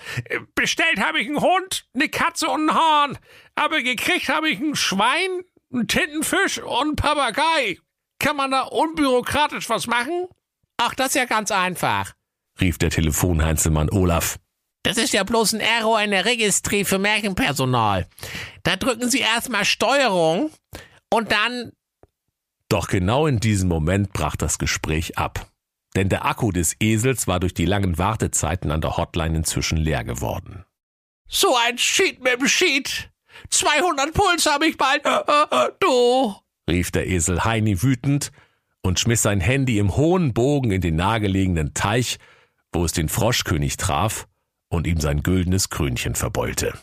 Bestellt 0.55 1.05
habe 1.05 1.21
ich 1.21 1.27
einen 1.27 1.43
Hund, 1.43 1.85
eine 1.95 2.09
Katze 2.09 2.49
und 2.49 2.71
einen 2.71 2.75
Hahn. 2.75 3.19
Aber 3.57 3.83
gekriegt 3.83 4.31
habe 4.31 4.49
ich 4.49 4.59
ein 4.59 4.75
Schwein, 4.75 5.43
einen 5.71 5.87
Tintenfisch 5.87 6.63
und 6.63 6.81
einen 6.81 6.97
Papagei. 6.97 7.77
Kann 8.19 8.37
man 8.37 8.53
da 8.53 8.63
unbürokratisch 8.63 9.69
was 9.69 9.87
machen? 9.87 10.29
Ach, 10.79 10.95
das 10.95 11.09
ist 11.09 11.17
ja 11.17 11.27
ganz 11.27 11.51
einfach. 11.51 12.15
Rief 12.61 12.79
der 12.79 12.91
Telefonheinzelmann 12.91 13.91
Olaf. 13.91 14.39
Das 14.83 14.97
ist 14.97 15.13
ja 15.13 15.25
bloß 15.25 15.55
ein 15.55 15.61
Error 15.61 16.01
in 16.03 16.11
der 16.13 16.25
Registrie 16.25 16.85
für 16.85 16.99
Märchenpersonal. 16.99 18.07
Da 18.63 18.77
drücken 18.77 19.11
Sie 19.11 19.21
erstmal 19.21 19.65
Steuerung 19.65 20.51
und 21.13 21.33
dann, 21.33 21.73
Doch 22.69 22.89
genau 22.89 23.27
in 23.27 23.41
diesem 23.41 23.69
Moment 23.69 24.13
brach 24.13 24.37
das 24.37 24.59
Gespräch 24.59 25.19
ab. 25.19 25.51
Denn 25.97 26.09
der 26.09 26.25
Akku 26.27 26.53
des 26.53 26.77
Esels 26.81 27.27
war 27.27 27.41
durch 27.41 27.55
die 27.55 27.65
langen 27.65 27.99
Wartezeiten 27.99 28.71
an 28.71 28.81
der 28.81 28.97
Hotline 28.97 29.39
inzwischen 29.39 29.79
leer 29.79 30.05
geworden. 30.05 30.65
so 31.29 31.55
ein 31.67 31.77
Sheet 31.77 32.23
mit 32.23 32.41
dem 32.41 32.47
Sheet. 32.49 33.11
200 33.51 34.13
Puls 34.15 34.47
habe 34.47 34.67
ich 34.67 34.77
bald. 34.77 35.05
Äh, 35.05 35.09
äh, 35.11 35.67
äh, 35.67 35.71
du. 35.81 36.35
rief 36.71 36.91
der 36.91 37.07
Esel 37.09 37.45
Heini 37.45 37.83
wütend 37.83 38.33
und 38.83 38.99
schmiss 39.01 39.23
sein 39.23 39.41
Handy 39.41 39.79
im 39.79 39.97
hohen 39.97 40.33
Bogen 40.35 40.71
in 40.71 40.81
den 40.81 40.97
nahegelegenen 40.97 41.73
Teich, 41.75 42.19
wo 42.73 42.85
es 42.85 42.93
den 42.93 43.09
Froschkönig 43.09 43.77
traf 43.77 44.29
und 44.69 44.87
ihm 44.87 45.01
sein 45.01 45.23
güldenes 45.23 45.71
Krönchen 45.71 46.15
verbeulte. 46.15 46.79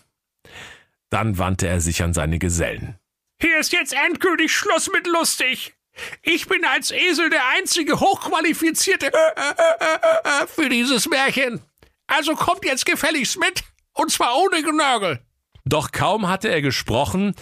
Dann 1.10 1.38
wandte 1.38 1.68
er 1.68 1.82
sich 1.82 2.04
an 2.04 2.14
seine 2.14 2.40
Gesellen. 2.40 2.98
Hier 3.40 3.60
ist 3.60 3.74
jetzt 3.74 3.94
endgültig 3.94 4.52
Schluss 4.52 4.90
mit 4.92 5.08
lustig. 5.08 5.76
Ich 6.22 6.48
bin 6.48 6.66
als 6.66 6.92
Esel 6.92 7.30
der 7.30 7.48
einzige 7.58 8.00
hochqualifizierte 8.00 9.08
äh, 9.08 9.20
äh, 9.40 10.44
äh, 10.44 10.48
für 10.48 10.70
dieses 10.70 11.08
Märchen. 11.08 11.62
Also 12.08 12.36
kommt 12.36 12.66
jetzt 12.66 12.86
gefälligst 12.86 13.40
mit. 13.40 13.64
Und 13.94 14.12
zwar 14.12 14.36
ohne 14.38 14.62
Genörgel. 14.62 15.22
Doch 15.64 15.92
kaum 15.92 16.28
hatte 16.28 16.50
er 16.50 16.62
gesprochen, 16.62 17.34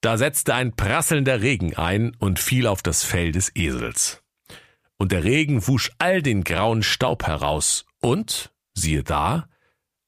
da 0.00 0.16
setzte 0.16 0.54
ein 0.54 0.76
prasselnder 0.76 1.42
Regen 1.42 1.76
ein 1.76 2.14
und 2.18 2.38
fiel 2.38 2.66
auf 2.66 2.82
das 2.82 3.02
Fell 3.02 3.32
des 3.32 3.50
Esels. 3.56 4.22
Und 4.98 5.10
der 5.10 5.24
Regen 5.24 5.66
wusch 5.66 5.90
all 5.98 6.22
den 6.22 6.44
grauen 6.44 6.82
Staub 6.82 7.26
heraus, 7.26 7.85
und, 8.06 8.52
siehe 8.72 9.02
da, 9.02 9.48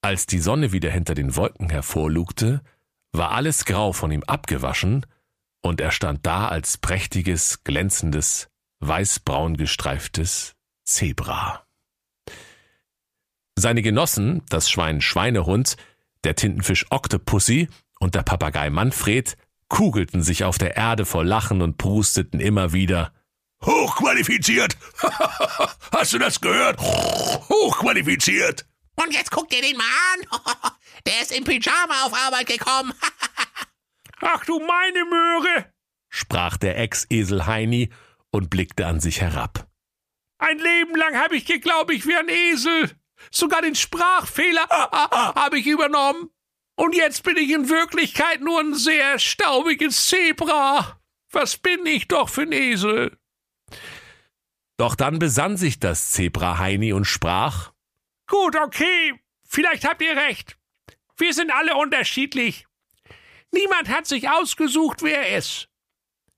als 0.02 0.26
die 0.26 0.38
Sonne 0.38 0.70
wieder 0.70 0.88
hinter 0.88 1.14
den 1.14 1.34
Wolken 1.34 1.68
hervorlugte, 1.68 2.62
war 3.10 3.32
alles 3.32 3.64
grau 3.64 3.92
von 3.92 4.12
ihm 4.12 4.22
abgewaschen, 4.22 5.04
und 5.62 5.80
er 5.80 5.90
stand 5.90 6.24
da 6.24 6.46
als 6.46 6.78
prächtiges, 6.78 7.64
glänzendes, 7.64 8.50
weißbraun 8.78 9.56
gestreiftes 9.56 10.54
Zebra. 10.84 11.66
Seine 13.56 13.82
Genossen, 13.82 14.42
das 14.48 14.70
Schwein 14.70 15.00
Schweinehund, 15.00 15.76
der 16.22 16.36
Tintenfisch 16.36 16.86
Octopussy 16.90 17.68
und 17.98 18.14
der 18.14 18.22
Papagei 18.22 18.70
Manfred, 18.70 19.36
kugelten 19.66 20.22
sich 20.22 20.44
auf 20.44 20.56
der 20.56 20.76
Erde 20.76 21.04
vor 21.04 21.24
Lachen 21.24 21.62
und 21.62 21.78
prusteten 21.78 22.38
immer 22.38 22.72
wieder. 22.72 23.12
Hochqualifiziert. 23.64 24.76
Hast 25.92 26.12
du 26.12 26.18
das 26.18 26.40
gehört? 26.40 26.80
Hochqualifiziert. 26.80 28.66
Und 28.96 29.12
jetzt 29.12 29.30
guckt 29.30 29.54
ihr 29.54 29.62
den 29.62 29.76
mal 29.76 29.84
an. 29.84 30.72
Der 31.06 31.22
ist 31.22 31.32
im 31.32 31.44
Pyjama 31.44 32.04
auf 32.04 32.14
Arbeit 32.14 32.46
gekommen. 32.46 32.92
Ach 34.20 34.44
du 34.44 34.58
meine 34.58 35.04
Möhre. 35.04 35.72
sprach 36.08 36.56
der 36.56 36.78
Ex-Esel 36.78 37.46
Heini 37.46 37.90
und 38.30 38.50
blickte 38.50 38.86
an 38.86 38.98
sich 39.00 39.20
herab. 39.20 39.68
Ein 40.38 40.58
Leben 40.58 40.94
lang 40.96 41.16
habe 41.16 41.36
ich 41.36 41.44
geglaubt, 41.46 41.92
ich 41.92 42.06
wäre 42.06 42.20
ein 42.20 42.28
Esel. 42.28 42.90
Sogar 43.30 43.62
den 43.62 43.74
Sprachfehler 43.74 44.68
habe 44.68 45.58
ich 45.58 45.66
übernommen. 45.66 46.30
Und 46.76 46.94
jetzt 46.94 47.22
bin 47.24 47.36
ich 47.36 47.50
in 47.50 47.68
Wirklichkeit 47.68 48.40
nur 48.40 48.60
ein 48.60 48.74
sehr 48.74 49.18
staubiges 49.18 50.06
Zebra. 50.08 51.00
Was 51.32 51.56
bin 51.56 51.84
ich 51.86 52.06
doch 52.08 52.28
für 52.28 52.42
ein 52.42 52.52
Esel? 52.52 53.18
Doch 54.78 54.94
dann 54.94 55.18
besann 55.18 55.56
sich 55.56 55.80
das 55.80 56.12
Zebra 56.12 56.58
Heini 56.58 56.92
und 56.92 57.04
sprach, 57.04 57.72
Gut, 58.28 58.56
okay. 58.56 59.20
Vielleicht 59.44 59.84
habt 59.84 60.02
ihr 60.02 60.16
recht. 60.16 60.56
Wir 61.16 61.34
sind 61.34 61.50
alle 61.50 61.74
unterschiedlich. 61.74 62.66
Niemand 63.50 63.88
hat 63.88 64.06
sich 64.06 64.28
ausgesucht, 64.28 65.02
wer 65.02 65.26
er 65.26 65.38
ist. 65.38 65.68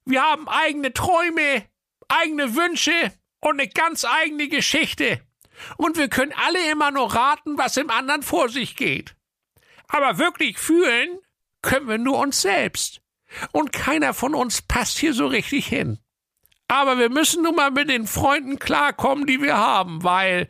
Wir 0.05 0.23
haben 0.23 0.49
eigene 0.49 0.93
Träume, 0.93 1.67
eigene 2.09 2.55
Wünsche 2.55 3.13
und 3.41 3.61
eine 3.61 3.69
ganz 3.69 4.05
eigene 4.05 4.49
Geschichte. 4.49 5.21
Und 5.77 5.99
wir 5.99 6.09
können 6.09 6.33
alle 6.33 6.71
immer 6.71 6.91
nur 6.91 7.15
raten, 7.15 7.59
was 7.59 7.77
im 7.77 7.91
anderen 7.91 8.23
vor 8.23 8.49
sich 8.49 8.77
geht. 8.77 9.17
Aber 9.89 10.19
wirklich 10.19 10.59
fühlen 10.59 11.19
können 11.61 11.89
wir 11.89 11.99
nur 11.99 12.19
uns 12.19 12.41
selbst. 12.41 13.03
Und 13.53 13.73
keiner 13.73 14.15
von 14.15 14.35
uns 14.35 14.63
passt 14.63 14.99
hier 14.99 15.13
so 15.13 15.27
richtig 15.27 15.67
hin. 15.67 15.99
Aber 16.71 16.99
wir 16.99 17.11
müssen 17.11 17.43
nun 17.43 17.57
mal 17.57 17.73
mit 17.73 17.91
den 17.91 18.07
Freunden 18.07 18.61
klarkommen, 18.61 19.27
die 19.27 19.43
wir 19.43 19.57
haben, 19.57 20.05
weil 20.05 20.47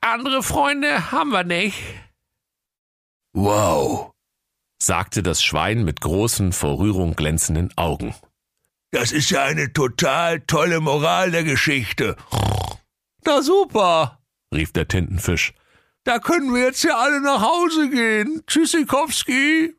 andere 0.00 0.42
Freunde 0.42 1.12
haben 1.12 1.30
wir 1.30 1.44
nicht. 1.44 1.76
Wow, 3.32 4.10
sagte 4.82 5.22
das 5.22 5.40
Schwein 5.40 5.84
mit 5.84 6.00
großen, 6.00 6.52
vor 6.52 6.80
Rührung 6.80 7.14
glänzenden 7.14 7.72
Augen. 7.76 8.12
das 8.90 9.12
ist 9.12 9.30
ja 9.30 9.44
eine 9.44 9.72
total 9.72 10.40
tolle 10.40 10.80
Moral 10.80 11.30
der 11.30 11.44
Geschichte. 11.44 12.16
Na 13.24 13.40
super, 13.40 14.18
rief 14.52 14.72
der 14.72 14.88
Tintenfisch. 14.88 15.54
da 16.02 16.18
können 16.18 16.52
wir 16.52 16.64
jetzt 16.64 16.82
ja 16.82 16.96
alle 16.98 17.20
nach 17.20 17.40
Hause 17.40 17.88
gehen. 17.88 18.42
Tschüssikowski. 18.48 19.76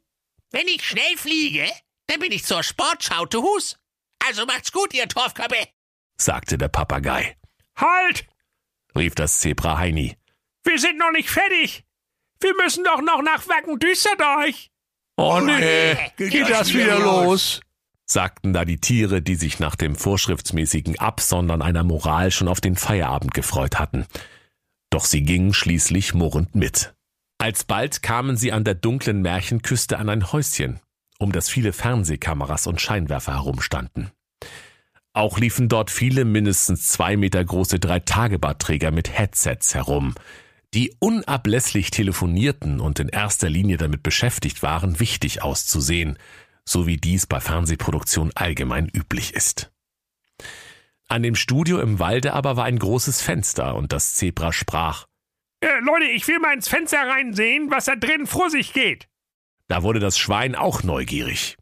Wenn 0.52 0.68
ich 0.70 0.86
schnell 0.86 1.18
fliege, 1.18 1.70
dann 2.08 2.22
bin 2.22 2.32
ich 2.32 2.46
zur 2.46 2.64
Sportschau 2.64 3.26
zu 3.26 3.44
Hus. 3.44 3.81
Also 4.28 4.46
macht's 4.46 4.72
gut, 4.72 4.94
ihr 4.94 5.08
Torfköppe. 5.08 5.68
sagte 6.18 6.58
der 6.58 6.68
Papagei, 6.70 7.36
Halt! 7.76 8.28
rief 8.96 9.16
das 9.16 9.40
Zebra 9.40 9.78
Heini. 9.78 10.18
Wir 10.64 10.78
sind 10.80 10.98
noch 10.98 11.12
nicht 11.12 11.30
fertig. 11.30 11.84
Wir 12.40 12.54
müssen 12.62 12.84
doch 12.84 13.02
noch 13.02 13.22
nach 13.22 13.48
Wacken-Düsterdorch. 13.48 14.70
Oh 15.18 15.40
nee, 15.40 15.96
geht 16.18 16.32
geht 16.32 16.50
das 16.50 16.74
wieder 16.74 17.00
los? 17.00 17.62
sagten 18.06 18.52
da 18.54 18.66
die 18.66 18.80
Tiere, 18.80 19.22
die 19.22 19.36
sich 19.36 19.60
nach 19.60 19.76
dem 19.76 19.96
vorschriftsmäßigen 19.96 21.00
Absondern 21.00 21.62
einer 21.62 21.84
Moral 21.84 22.32
schon 22.32 22.48
auf 22.50 22.60
den 22.60 22.76
Feierabend 22.76 23.34
gefreut 23.34 23.80
hatten. 23.80 24.06
Doch 24.90 25.06
sie 25.06 25.24
gingen 25.24 25.54
schließlich 25.54 26.14
murrend 26.14 26.54
mit. 26.56 26.94
Alsbald 27.38 28.04
kamen 28.04 28.36
sie 28.38 28.52
an 28.52 28.64
der 28.66 28.76
dunklen 28.76 29.22
Märchenküste 29.22 29.98
an 29.98 30.10
ein 30.10 30.32
Häuschen, 30.32 30.80
um 31.22 31.32
das 31.32 31.50
viele 31.50 31.72
Fernsehkameras 31.72 32.68
und 32.68 32.82
Scheinwerfer 32.82 33.34
herumstanden. 33.34 34.12
Auch 35.14 35.38
liefen 35.38 35.70
dort 35.70 35.92
viele 35.92 36.26
mindestens 36.26 36.88
zwei 36.88 37.18
Meter 37.18 37.44
große 37.44 37.80
Drei-Tage-Bartträger 37.80 38.92
mit 38.92 39.16
Headsets 39.16 39.76
herum, 39.76 40.16
die 40.74 40.96
unablässig 41.00 41.92
telefonierten 41.92 42.80
und 42.80 43.00
in 43.00 43.10
erster 43.10 43.50
Linie 43.50 43.78
damit 43.78 44.04
beschäftigt 44.04 44.64
waren, 44.64 45.00
wichtig 45.00 45.44
auszusehen, 45.44 46.18
so 46.66 46.88
wie 46.88 46.98
dies 46.98 47.28
bei 47.28 47.40
Fernsehproduktion 47.40 48.32
allgemein 48.36 48.88
üblich 48.88 49.34
ist. 49.34 49.72
An 51.10 51.24
dem 51.24 51.36
Studio 51.36 51.82
im 51.82 52.00
Walde 52.00 52.34
aber 52.34 52.56
war 52.56 52.64
ein 52.64 52.80
großes 52.80 53.22
Fenster 53.22 53.76
und 53.76 53.92
das 53.92 54.16
Zebra 54.16 54.54
sprach. 54.54 55.08
Äh, 55.60 55.80
Leute, 55.82 56.06
ich 56.06 56.26
will 56.28 56.40
mal 56.40 56.54
ins 56.54 56.70
Fenster 56.70 57.06
reinsehen, 57.06 57.70
was 57.70 57.86
da 57.86 57.96
drin 57.96 58.26
vor 58.26 58.50
sich 58.50 58.72
geht. 58.72 59.11
Da 59.72 59.84
wurde 59.84 60.02
das 60.02 60.18
Schwein 60.18 60.54
auch 60.54 60.84
neugierig. 60.84 61.56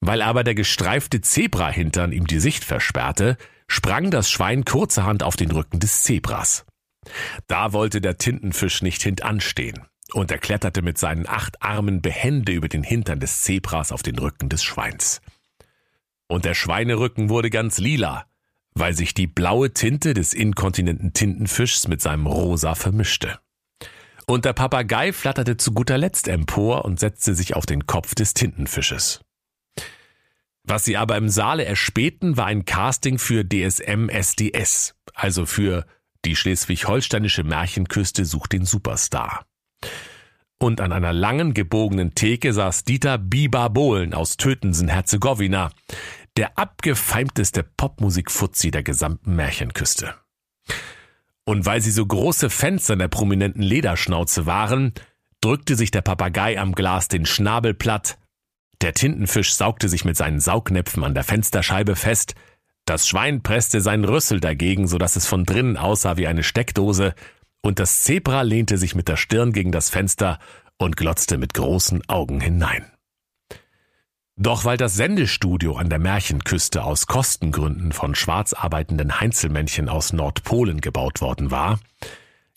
Weil 0.00 0.20
aber 0.20 0.44
der 0.44 0.54
gestreifte 0.54 1.22
Zebrahintern 1.22 2.12
ihm 2.12 2.26
die 2.26 2.40
Sicht 2.40 2.62
versperrte, 2.62 3.38
sprang 3.68 4.10
das 4.10 4.30
Schwein 4.30 4.66
kurzerhand 4.66 5.22
auf 5.22 5.34
den 5.34 5.50
Rücken 5.50 5.80
des 5.80 6.02
Zebras. 6.02 6.66
Da 7.46 7.72
wollte 7.72 8.02
der 8.02 8.18
Tintenfisch 8.18 8.82
nicht 8.82 9.02
hintanstehen, 9.02 9.86
und 10.12 10.30
er 10.30 10.36
kletterte 10.36 10.82
mit 10.82 10.98
seinen 10.98 11.26
acht 11.26 11.62
Armen 11.62 12.02
behende 12.02 12.52
über 12.52 12.68
den 12.68 12.82
Hintern 12.82 13.18
des 13.18 13.40
Zebras 13.40 13.92
auf 13.92 14.02
den 14.02 14.18
Rücken 14.18 14.50
des 14.50 14.62
Schweins. 14.62 15.22
Und 16.26 16.44
der 16.44 16.52
Schweinerücken 16.52 17.30
wurde 17.30 17.48
ganz 17.48 17.78
lila, 17.78 18.26
weil 18.74 18.92
sich 18.92 19.14
die 19.14 19.26
blaue 19.26 19.72
Tinte 19.72 20.12
des 20.12 20.34
inkontinenten 20.34 21.14
Tintenfischs 21.14 21.88
mit 21.88 22.02
seinem 22.02 22.26
Rosa 22.26 22.74
vermischte. 22.74 23.38
Und 24.28 24.44
der 24.44 24.52
Papagei 24.52 25.14
flatterte 25.14 25.56
zu 25.56 25.72
guter 25.72 25.96
Letzt 25.96 26.28
empor 26.28 26.84
und 26.84 27.00
setzte 27.00 27.34
sich 27.34 27.56
auf 27.56 27.64
den 27.64 27.86
Kopf 27.86 28.14
des 28.14 28.34
Tintenfisches. 28.34 29.22
Was 30.64 30.84
sie 30.84 30.98
aber 30.98 31.16
im 31.16 31.30
Saale 31.30 31.64
erspähten, 31.64 32.36
war 32.36 32.44
ein 32.44 32.66
Casting 32.66 33.18
für 33.18 33.42
DSM 33.42 34.10
SDS, 34.10 34.94
also 35.14 35.46
für 35.46 35.86
die 36.26 36.36
schleswig-holsteinische 36.36 37.42
Märchenküste 37.42 38.26
sucht 38.26 38.52
den 38.52 38.66
Superstar. 38.66 39.46
Und 40.58 40.82
an 40.82 40.92
einer 40.92 41.14
langen, 41.14 41.54
gebogenen 41.54 42.14
Theke 42.14 42.52
saß 42.52 42.84
Dieter 42.84 43.16
Biber 43.16 43.70
Bohlen 43.70 44.12
aus 44.12 44.36
Tötensen-Herzegowina, 44.36 45.70
der 46.36 46.58
abgefeimteste 46.58 47.62
Popmusik-Fuzzi 47.62 48.70
der 48.72 48.82
gesamten 48.82 49.36
Märchenküste. 49.36 50.16
Und 51.48 51.64
weil 51.64 51.80
sie 51.80 51.92
so 51.92 52.04
große 52.04 52.50
Fans 52.50 52.86
seiner 52.86 53.08
prominenten 53.08 53.62
Lederschnauze 53.62 54.44
waren, 54.44 54.92
drückte 55.40 55.76
sich 55.76 55.90
der 55.90 56.02
Papagei 56.02 56.60
am 56.60 56.72
Glas 56.72 57.08
den 57.08 57.24
Schnabel 57.24 57.72
platt, 57.72 58.18
der 58.82 58.92
Tintenfisch 58.92 59.54
saugte 59.54 59.88
sich 59.88 60.04
mit 60.04 60.14
seinen 60.14 60.40
Saugnäpfen 60.40 61.04
an 61.04 61.14
der 61.14 61.24
Fensterscheibe 61.24 61.96
fest, 61.96 62.34
das 62.84 63.08
Schwein 63.08 63.42
presste 63.42 63.80
seinen 63.80 64.04
Rüssel 64.04 64.40
dagegen, 64.40 64.88
so 64.88 64.98
dass 64.98 65.16
es 65.16 65.24
von 65.24 65.46
drinnen 65.46 65.78
aussah 65.78 66.18
wie 66.18 66.26
eine 66.26 66.42
Steckdose, 66.42 67.14
und 67.62 67.78
das 67.78 68.02
Zebra 68.02 68.42
lehnte 68.42 68.76
sich 68.76 68.94
mit 68.94 69.08
der 69.08 69.16
Stirn 69.16 69.54
gegen 69.54 69.72
das 69.72 69.88
Fenster 69.88 70.38
und 70.76 70.98
glotzte 70.98 71.38
mit 71.38 71.54
großen 71.54 72.06
Augen 72.10 72.42
hinein. 72.42 72.84
Doch 74.40 74.64
weil 74.64 74.76
das 74.76 74.94
Sendestudio 74.94 75.74
an 75.76 75.90
der 75.90 75.98
Märchenküste 75.98 76.84
aus 76.84 77.08
Kostengründen 77.08 77.90
von 77.90 78.14
schwarz 78.14 78.52
arbeitenden 78.52 79.20
Heinzelmännchen 79.20 79.88
aus 79.88 80.12
Nordpolen 80.12 80.80
gebaut 80.80 81.20
worden 81.20 81.50
war, 81.50 81.80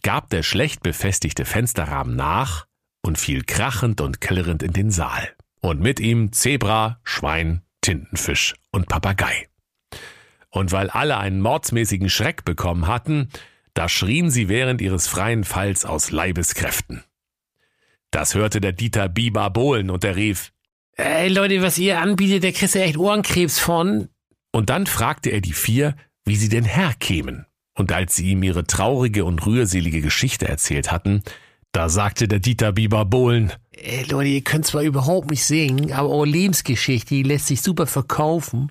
gab 0.03 0.29
der 0.29 0.43
schlecht 0.43 0.83
befestigte 0.83 1.43
Fensterrahmen 1.43 2.15
nach 2.15 2.67
und 3.01 3.17
fiel 3.17 3.43
krachend 3.43 3.99
und 3.99 4.21
klirrend 4.21 4.61
in 4.61 4.73
den 4.73 4.91
Saal. 4.91 5.27
Und 5.59 5.81
mit 5.81 5.99
ihm 5.99 6.31
Zebra, 6.31 6.99
Schwein, 7.03 7.63
Tintenfisch 7.81 8.53
und 8.69 8.87
Papagei. 8.87 9.47
Und 10.51 10.71
weil 10.71 10.91
alle 10.91 11.17
einen 11.17 11.41
mordsmäßigen 11.41 12.09
Schreck 12.09 12.45
bekommen 12.45 12.85
hatten, 12.85 13.29
da 13.73 13.89
schrien 13.89 14.29
sie 14.29 14.49
während 14.49 14.81
ihres 14.81 15.07
freien 15.07 15.43
Falls 15.43 15.85
aus 15.85 16.11
Leibeskräften. 16.11 17.03
Das 18.11 18.35
hörte 18.35 18.61
der 18.61 18.73
Dieter 18.73 19.09
Biber 19.09 19.49
Bohlen 19.49 19.89
und 19.89 20.03
er 20.03 20.15
rief, 20.15 20.51
Ey 21.01 21.29
Leute, 21.29 21.61
was 21.63 21.77
ihr 21.79 21.99
anbietet, 21.99 22.43
der 22.43 22.51
kriegst 22.51 22.75
du 22.75 22.79
echt 22.81 22.97
Ohrenkrebs 22.97 23.57
von. 23.59 24.09
und 24.51 24.69
dann 24.69 24.85
fragte 24.85 25.29
er 25.31 25.41
die 25.41 25.53
vier, 25.53 25.95
wie 26.25 26.35
sie 26.35 26.49
denn 26.49 26.65
herkämen. 26.65 27.45
Und 27.73 27.91
als 27.91 28.15
sie 28.15 28.31
ihm 28.31 28.43
ihre 28.43 28.65
traurige 28.67 29.25
und 29.25 29.43
rührselige 29.45 30.01
Geschichte 30.01 30.47
erzählt 30.47 30.91
hatten, 30.91 31.23
da 31.71 31.89
sagte 31.89 32.27
der 32.27 32.39
Dieter 32.39 32.71
Biber 32.73 33.05
Bohlen, 33.05 33.51
Ey 33.71 34.03
Leute, 34.03 34.29
ihr 34.29 34.41
könnt 34.43 34.67
zwar 34.67 34.83
überhaupt 34.83 35.31
nicht 35.31 35.43
singen, 35.43 35.91
aber 35.93 36.09
eure 36.09 36.27
Lebensgeschichte, 36.27 37.15
die 37.15 37.23
lässt 37.23 37.47
sich 37.47 37.61
super 37.61 37.87
verkaufen. 37.87 38.69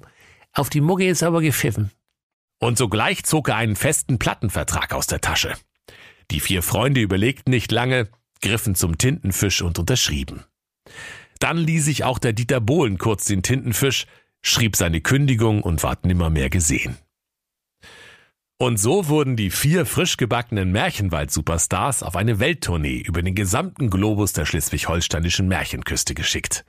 Auf 0.52 0.70
die 0.70 0.80
Mucke 0.82 1.08
ist 1.08 1.22
aber 1.22 1.40
gepfiffen. 1.40 1.90
Und 2.60 2.76
sogleich 2.78 3.24
zog 3.24 3.48
er 3.48 3.56
einen 3.56 3.74
festen 3.74 4.18
Plattenvertrag 4.18 4.92
aus 4.92 5.06
der 5.06 5.20
Tasche. 5.20 5.54
Die 6.30 6.40
vier 6.40 6.62
Freunde 6.62 7.00
überlegten 7.00 7.50
nicht 7.50 7.72
lange, 7.72 8.08
griffen 8.42 8.74
zum 8.74 8.98
Tintenfisch 8.98 9.62
und 9.62 9.78
unterschrieben. 9.78 10.44
Dann 11.40 11.56
ließ 11.56 11.86
sich 11.86 12.04
auch 12.04 12.18
der 12.18 12.32
Dieter 12.32 12.60
Bohlen 12.60 12.98
kurz 12.98 13.24
den 13.24 13.42
Tintenfisch, 13.42 14.06
schrieb 14.42 14.76
seine 14.76 15.00
Kündigung 15.00 15.62
und 15.62 15.82
ward 15.82 16.04
nimmermehr 16.06 16.50
gesehen. 16.50 16.96
Und 18.58 18.78
so 18.78 19.08
wurden 19.08 19.36
die 19.36 19.50
vier 19.50 19.86
frisch 19.86 20.18
gebackenen 20.18 20.70
Märchenwald-Superstars 20.70 22.02
auf 22.02 22.14
eine 22.14 22.40
Welttournee 22.40 22.98
über 22.98 23.22
den 23.22 23.34
gesamten 23.34 23.88
Globus 23.88 24.34
der 24.34 24.44
schleswig-holsteinischen 24.44 25.48
Märchenküste 25.48 26.14
geschickt. 26.14 26.66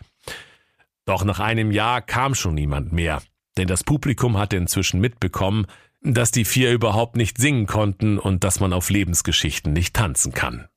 Doch 1.05 1.25
nach 1.25 1.41
einem 1.41 1.69
Jahr 1.71 2.01
kam 2.01 2.33
schon 2.33 2.55
niemand 2.55 2.93
mehr, 2.93 3.21
denn 3.57 3.67
das 3.67 3.83
Publikum 3.83 4.37
hatte 4.37 4.55
inzwischen 4.55 5.01
mitbekommen, 5.01 5.65
dass 6.01 6.31
die 6.31 6.45
vier 6.45 6.71
überhaupt 6.71 7.17
nicht 7.17 7.37
singen 7.37 7.67
konnten 7.67 8.17
und 8.17 8.45
dass 8.45 8.61
man 8.61 8.71
auf 8.71 8.89
Lebensgeschichten 8.89 9.73
nicht 9.73 9.93
tanzen 9.93 10.31
kann. 10.31 10.69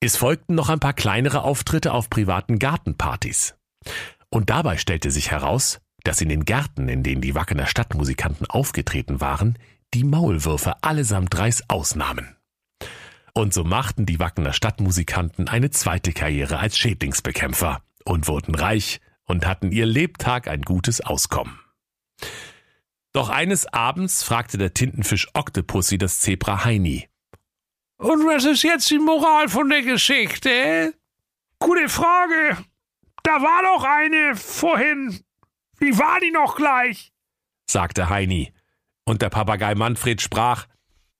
Es 0.00 0.16
folgten 0.16 0.54
noch 0.54 0.68
ein 0.68 0.80
paar 0.80 0.92
kleinere 0.92 1.42
Auftritte 1.42 1.92
auf 1.92 2.10
privaten 2.10 2.58
Gartenpartys. 2.58 3.54
Und 4.28 4.50
dabei 4.50 4.76
stellte 4.76 5.10
sich 5.10 5.30
heraus, 5.30 5.80
dass 6.04 6.20
in 6.20 6.28
den 6.28 6.44
Gärten, 6.44 6.88
in 6.88 7.02
denen 7.02 7.22
die 7.22 7.34
Wackener 7.34 7.66
Stadtmusikanten 7.66 8.46
aufgetreten 8.46 9.20
waren, 9.20 9.58
die 9.94 10.04
Maulwürfe 10.04 10.82
allesamt 10.82 11.36
Reis 11.38 11.62
ausnahmen. 11.68 12.36
Und 13.32 13.52
so 13.52 13.64
machten 13.64 14.06
die 14.06 14.18
Wackener 14.18 14.52
Stadtmusikanten 14.52 15.48
eine 15.48 15.70
zweite 15.70 16.12
Karriere 16.12 16.58
als 16.58 16.78
Schädlingsbekämpfer 16.78 17.82
und 18.04 18.28
wurden 18.28 18.54
reich 18.54 19.00
und 19.24 19.46
hatten 19.46 19.72
ihr 19.72 19.86
Lebtag 19.86 20.48
ein 20.48 20.62
gutes 20.62 21.00
Auskommen. 21.00 21.58
Doch 23.12 23.28
eines 23.28 23.66
Abends 23.66 24.22
fragte 24.22 24.58
der 24.58 24.74
Tintenfisch 24.74 25.28
Octopussy 25.34 25.98
das 25.98 26.20
Zebra 26.20 26.64
Heini. 26.64 27.08
Und 27.98 28.26
was 28.26 28.44
ist 28.44 28.62
jetzt 28.62 28.90
die 28.90 28.98
Moral 28.98 29.48
von 29.48 29.68
der 29.70 29.82
Geschichte? 29.82 30.94
Gute 31.58 31.88
Frage. 31.88 32.58
Da 33.22 33.42
war 33.42 33.62
doch 33.62 33.84
eine 33.84 34.36
vorhin. 34.36 35.24
Wie 35.78 35.96
war 35.98 36.20
die 36.20 36.30
noch 36.30 36.56
gleich? 36.56 37.12
sagte 37.68 38.08
Heini. 38.08 38.52
Und 39.04 39.22
der 39.22 39.30
Papagei 39.30 39.74
Manfred 39.74 40.20
sprach, 40.20 40.66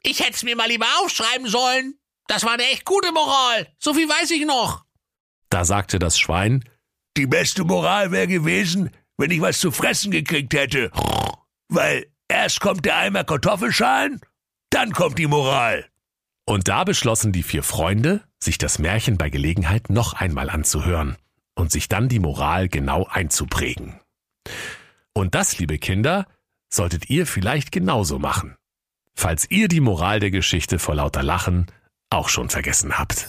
Ich 0.03 0.21
hätte 0.21 0.33
es 0.33 0.43
mir 0.43 0.57
mal 0.57 0.69
lieber 0.69 0.87
aufschreiben 1.03 1.47
sollen. 1.49 1.99
Das 2.29 2.45
war 2.45 2.53
eine 2.53 2.65
echt 2.65 2.85
gute 2.85 3.13
Moral. 3.13 3.69
So 3.79 3.95
viel 3.95 4.09
weiß 4.09 4.31
ich 4.33 4.45
noch. 4.45 4.85
Da 5.49 5.65
sagte 5.65 5.99
das 5.99 6.19
Schwein, 6.19 6.65
Die 7.17 7.27
beste 7.27 7.65
Moral 7.65 8.11
wäre 8.11 8.27
gewesen, 8.27 8.91
wenn 9.17 9.31
ich 9.31 9.41
was 9.41 9.59
zu 9.61 9.71
fressen 9.71 10.11
gekriegt 10.11 10.53
hätte. 10.53 10.91
Weil 11.69 12.13
erst 12.29 12.61
kommt 12.61 12.85
der 12.85 12.97
Eimer 12.97 13.25
Kartoffelschalen, 13.25 14.21
dann 14.71 14.93
kommt 14.93 15.19
die 15.19 15.27
Moral. 15.27 15.89
Und 16.49 16.69
da 16.69 16.85
beschlossen 16.85 17.33
die 17.33 17.43
vier 17.43 17.65
Freunde, 17.65 18.23
sich 18.39 18.57
das 18.57 18.79
Märchen 18.79 19.19
bei 19.19 19.31
Gelegenheit 19.31 19.91
noch 19.91 20.13
einmal 20.13 20.49
anzuhören 20.49 21.17
und 21.57 21.73
sich 21.73 21.89
dann 21.89 22.09
die 22.09 22.21
Moral 22.21 22.69
genau 22.69 23.07
einzuprägen. 23.07 24.01
Und 25.13 25.35
das, 25.35 25.59
liebe 25.59 25.79
Kinder, 25.79 26.27
solltet 26.69 27.11
ihr 27.11 27.27
vielleicht 27.27 27.73
genauso 27.73 28.21
machen, 28.21 28.57
falls 29.15 29.51
ihr 29.51 29.67
die 29.67 29.81
Moral 29.81 30.21
der 30.21 30.31
Geschichte 30.31 30.79
vor 30.79 30.95
lauter 30.95 31.25
Lachen 31.25 31.67
auch 32.11 32.29
schon 32.29 32.49
vergessen 32.49 32.97
habt. 32.97 33.29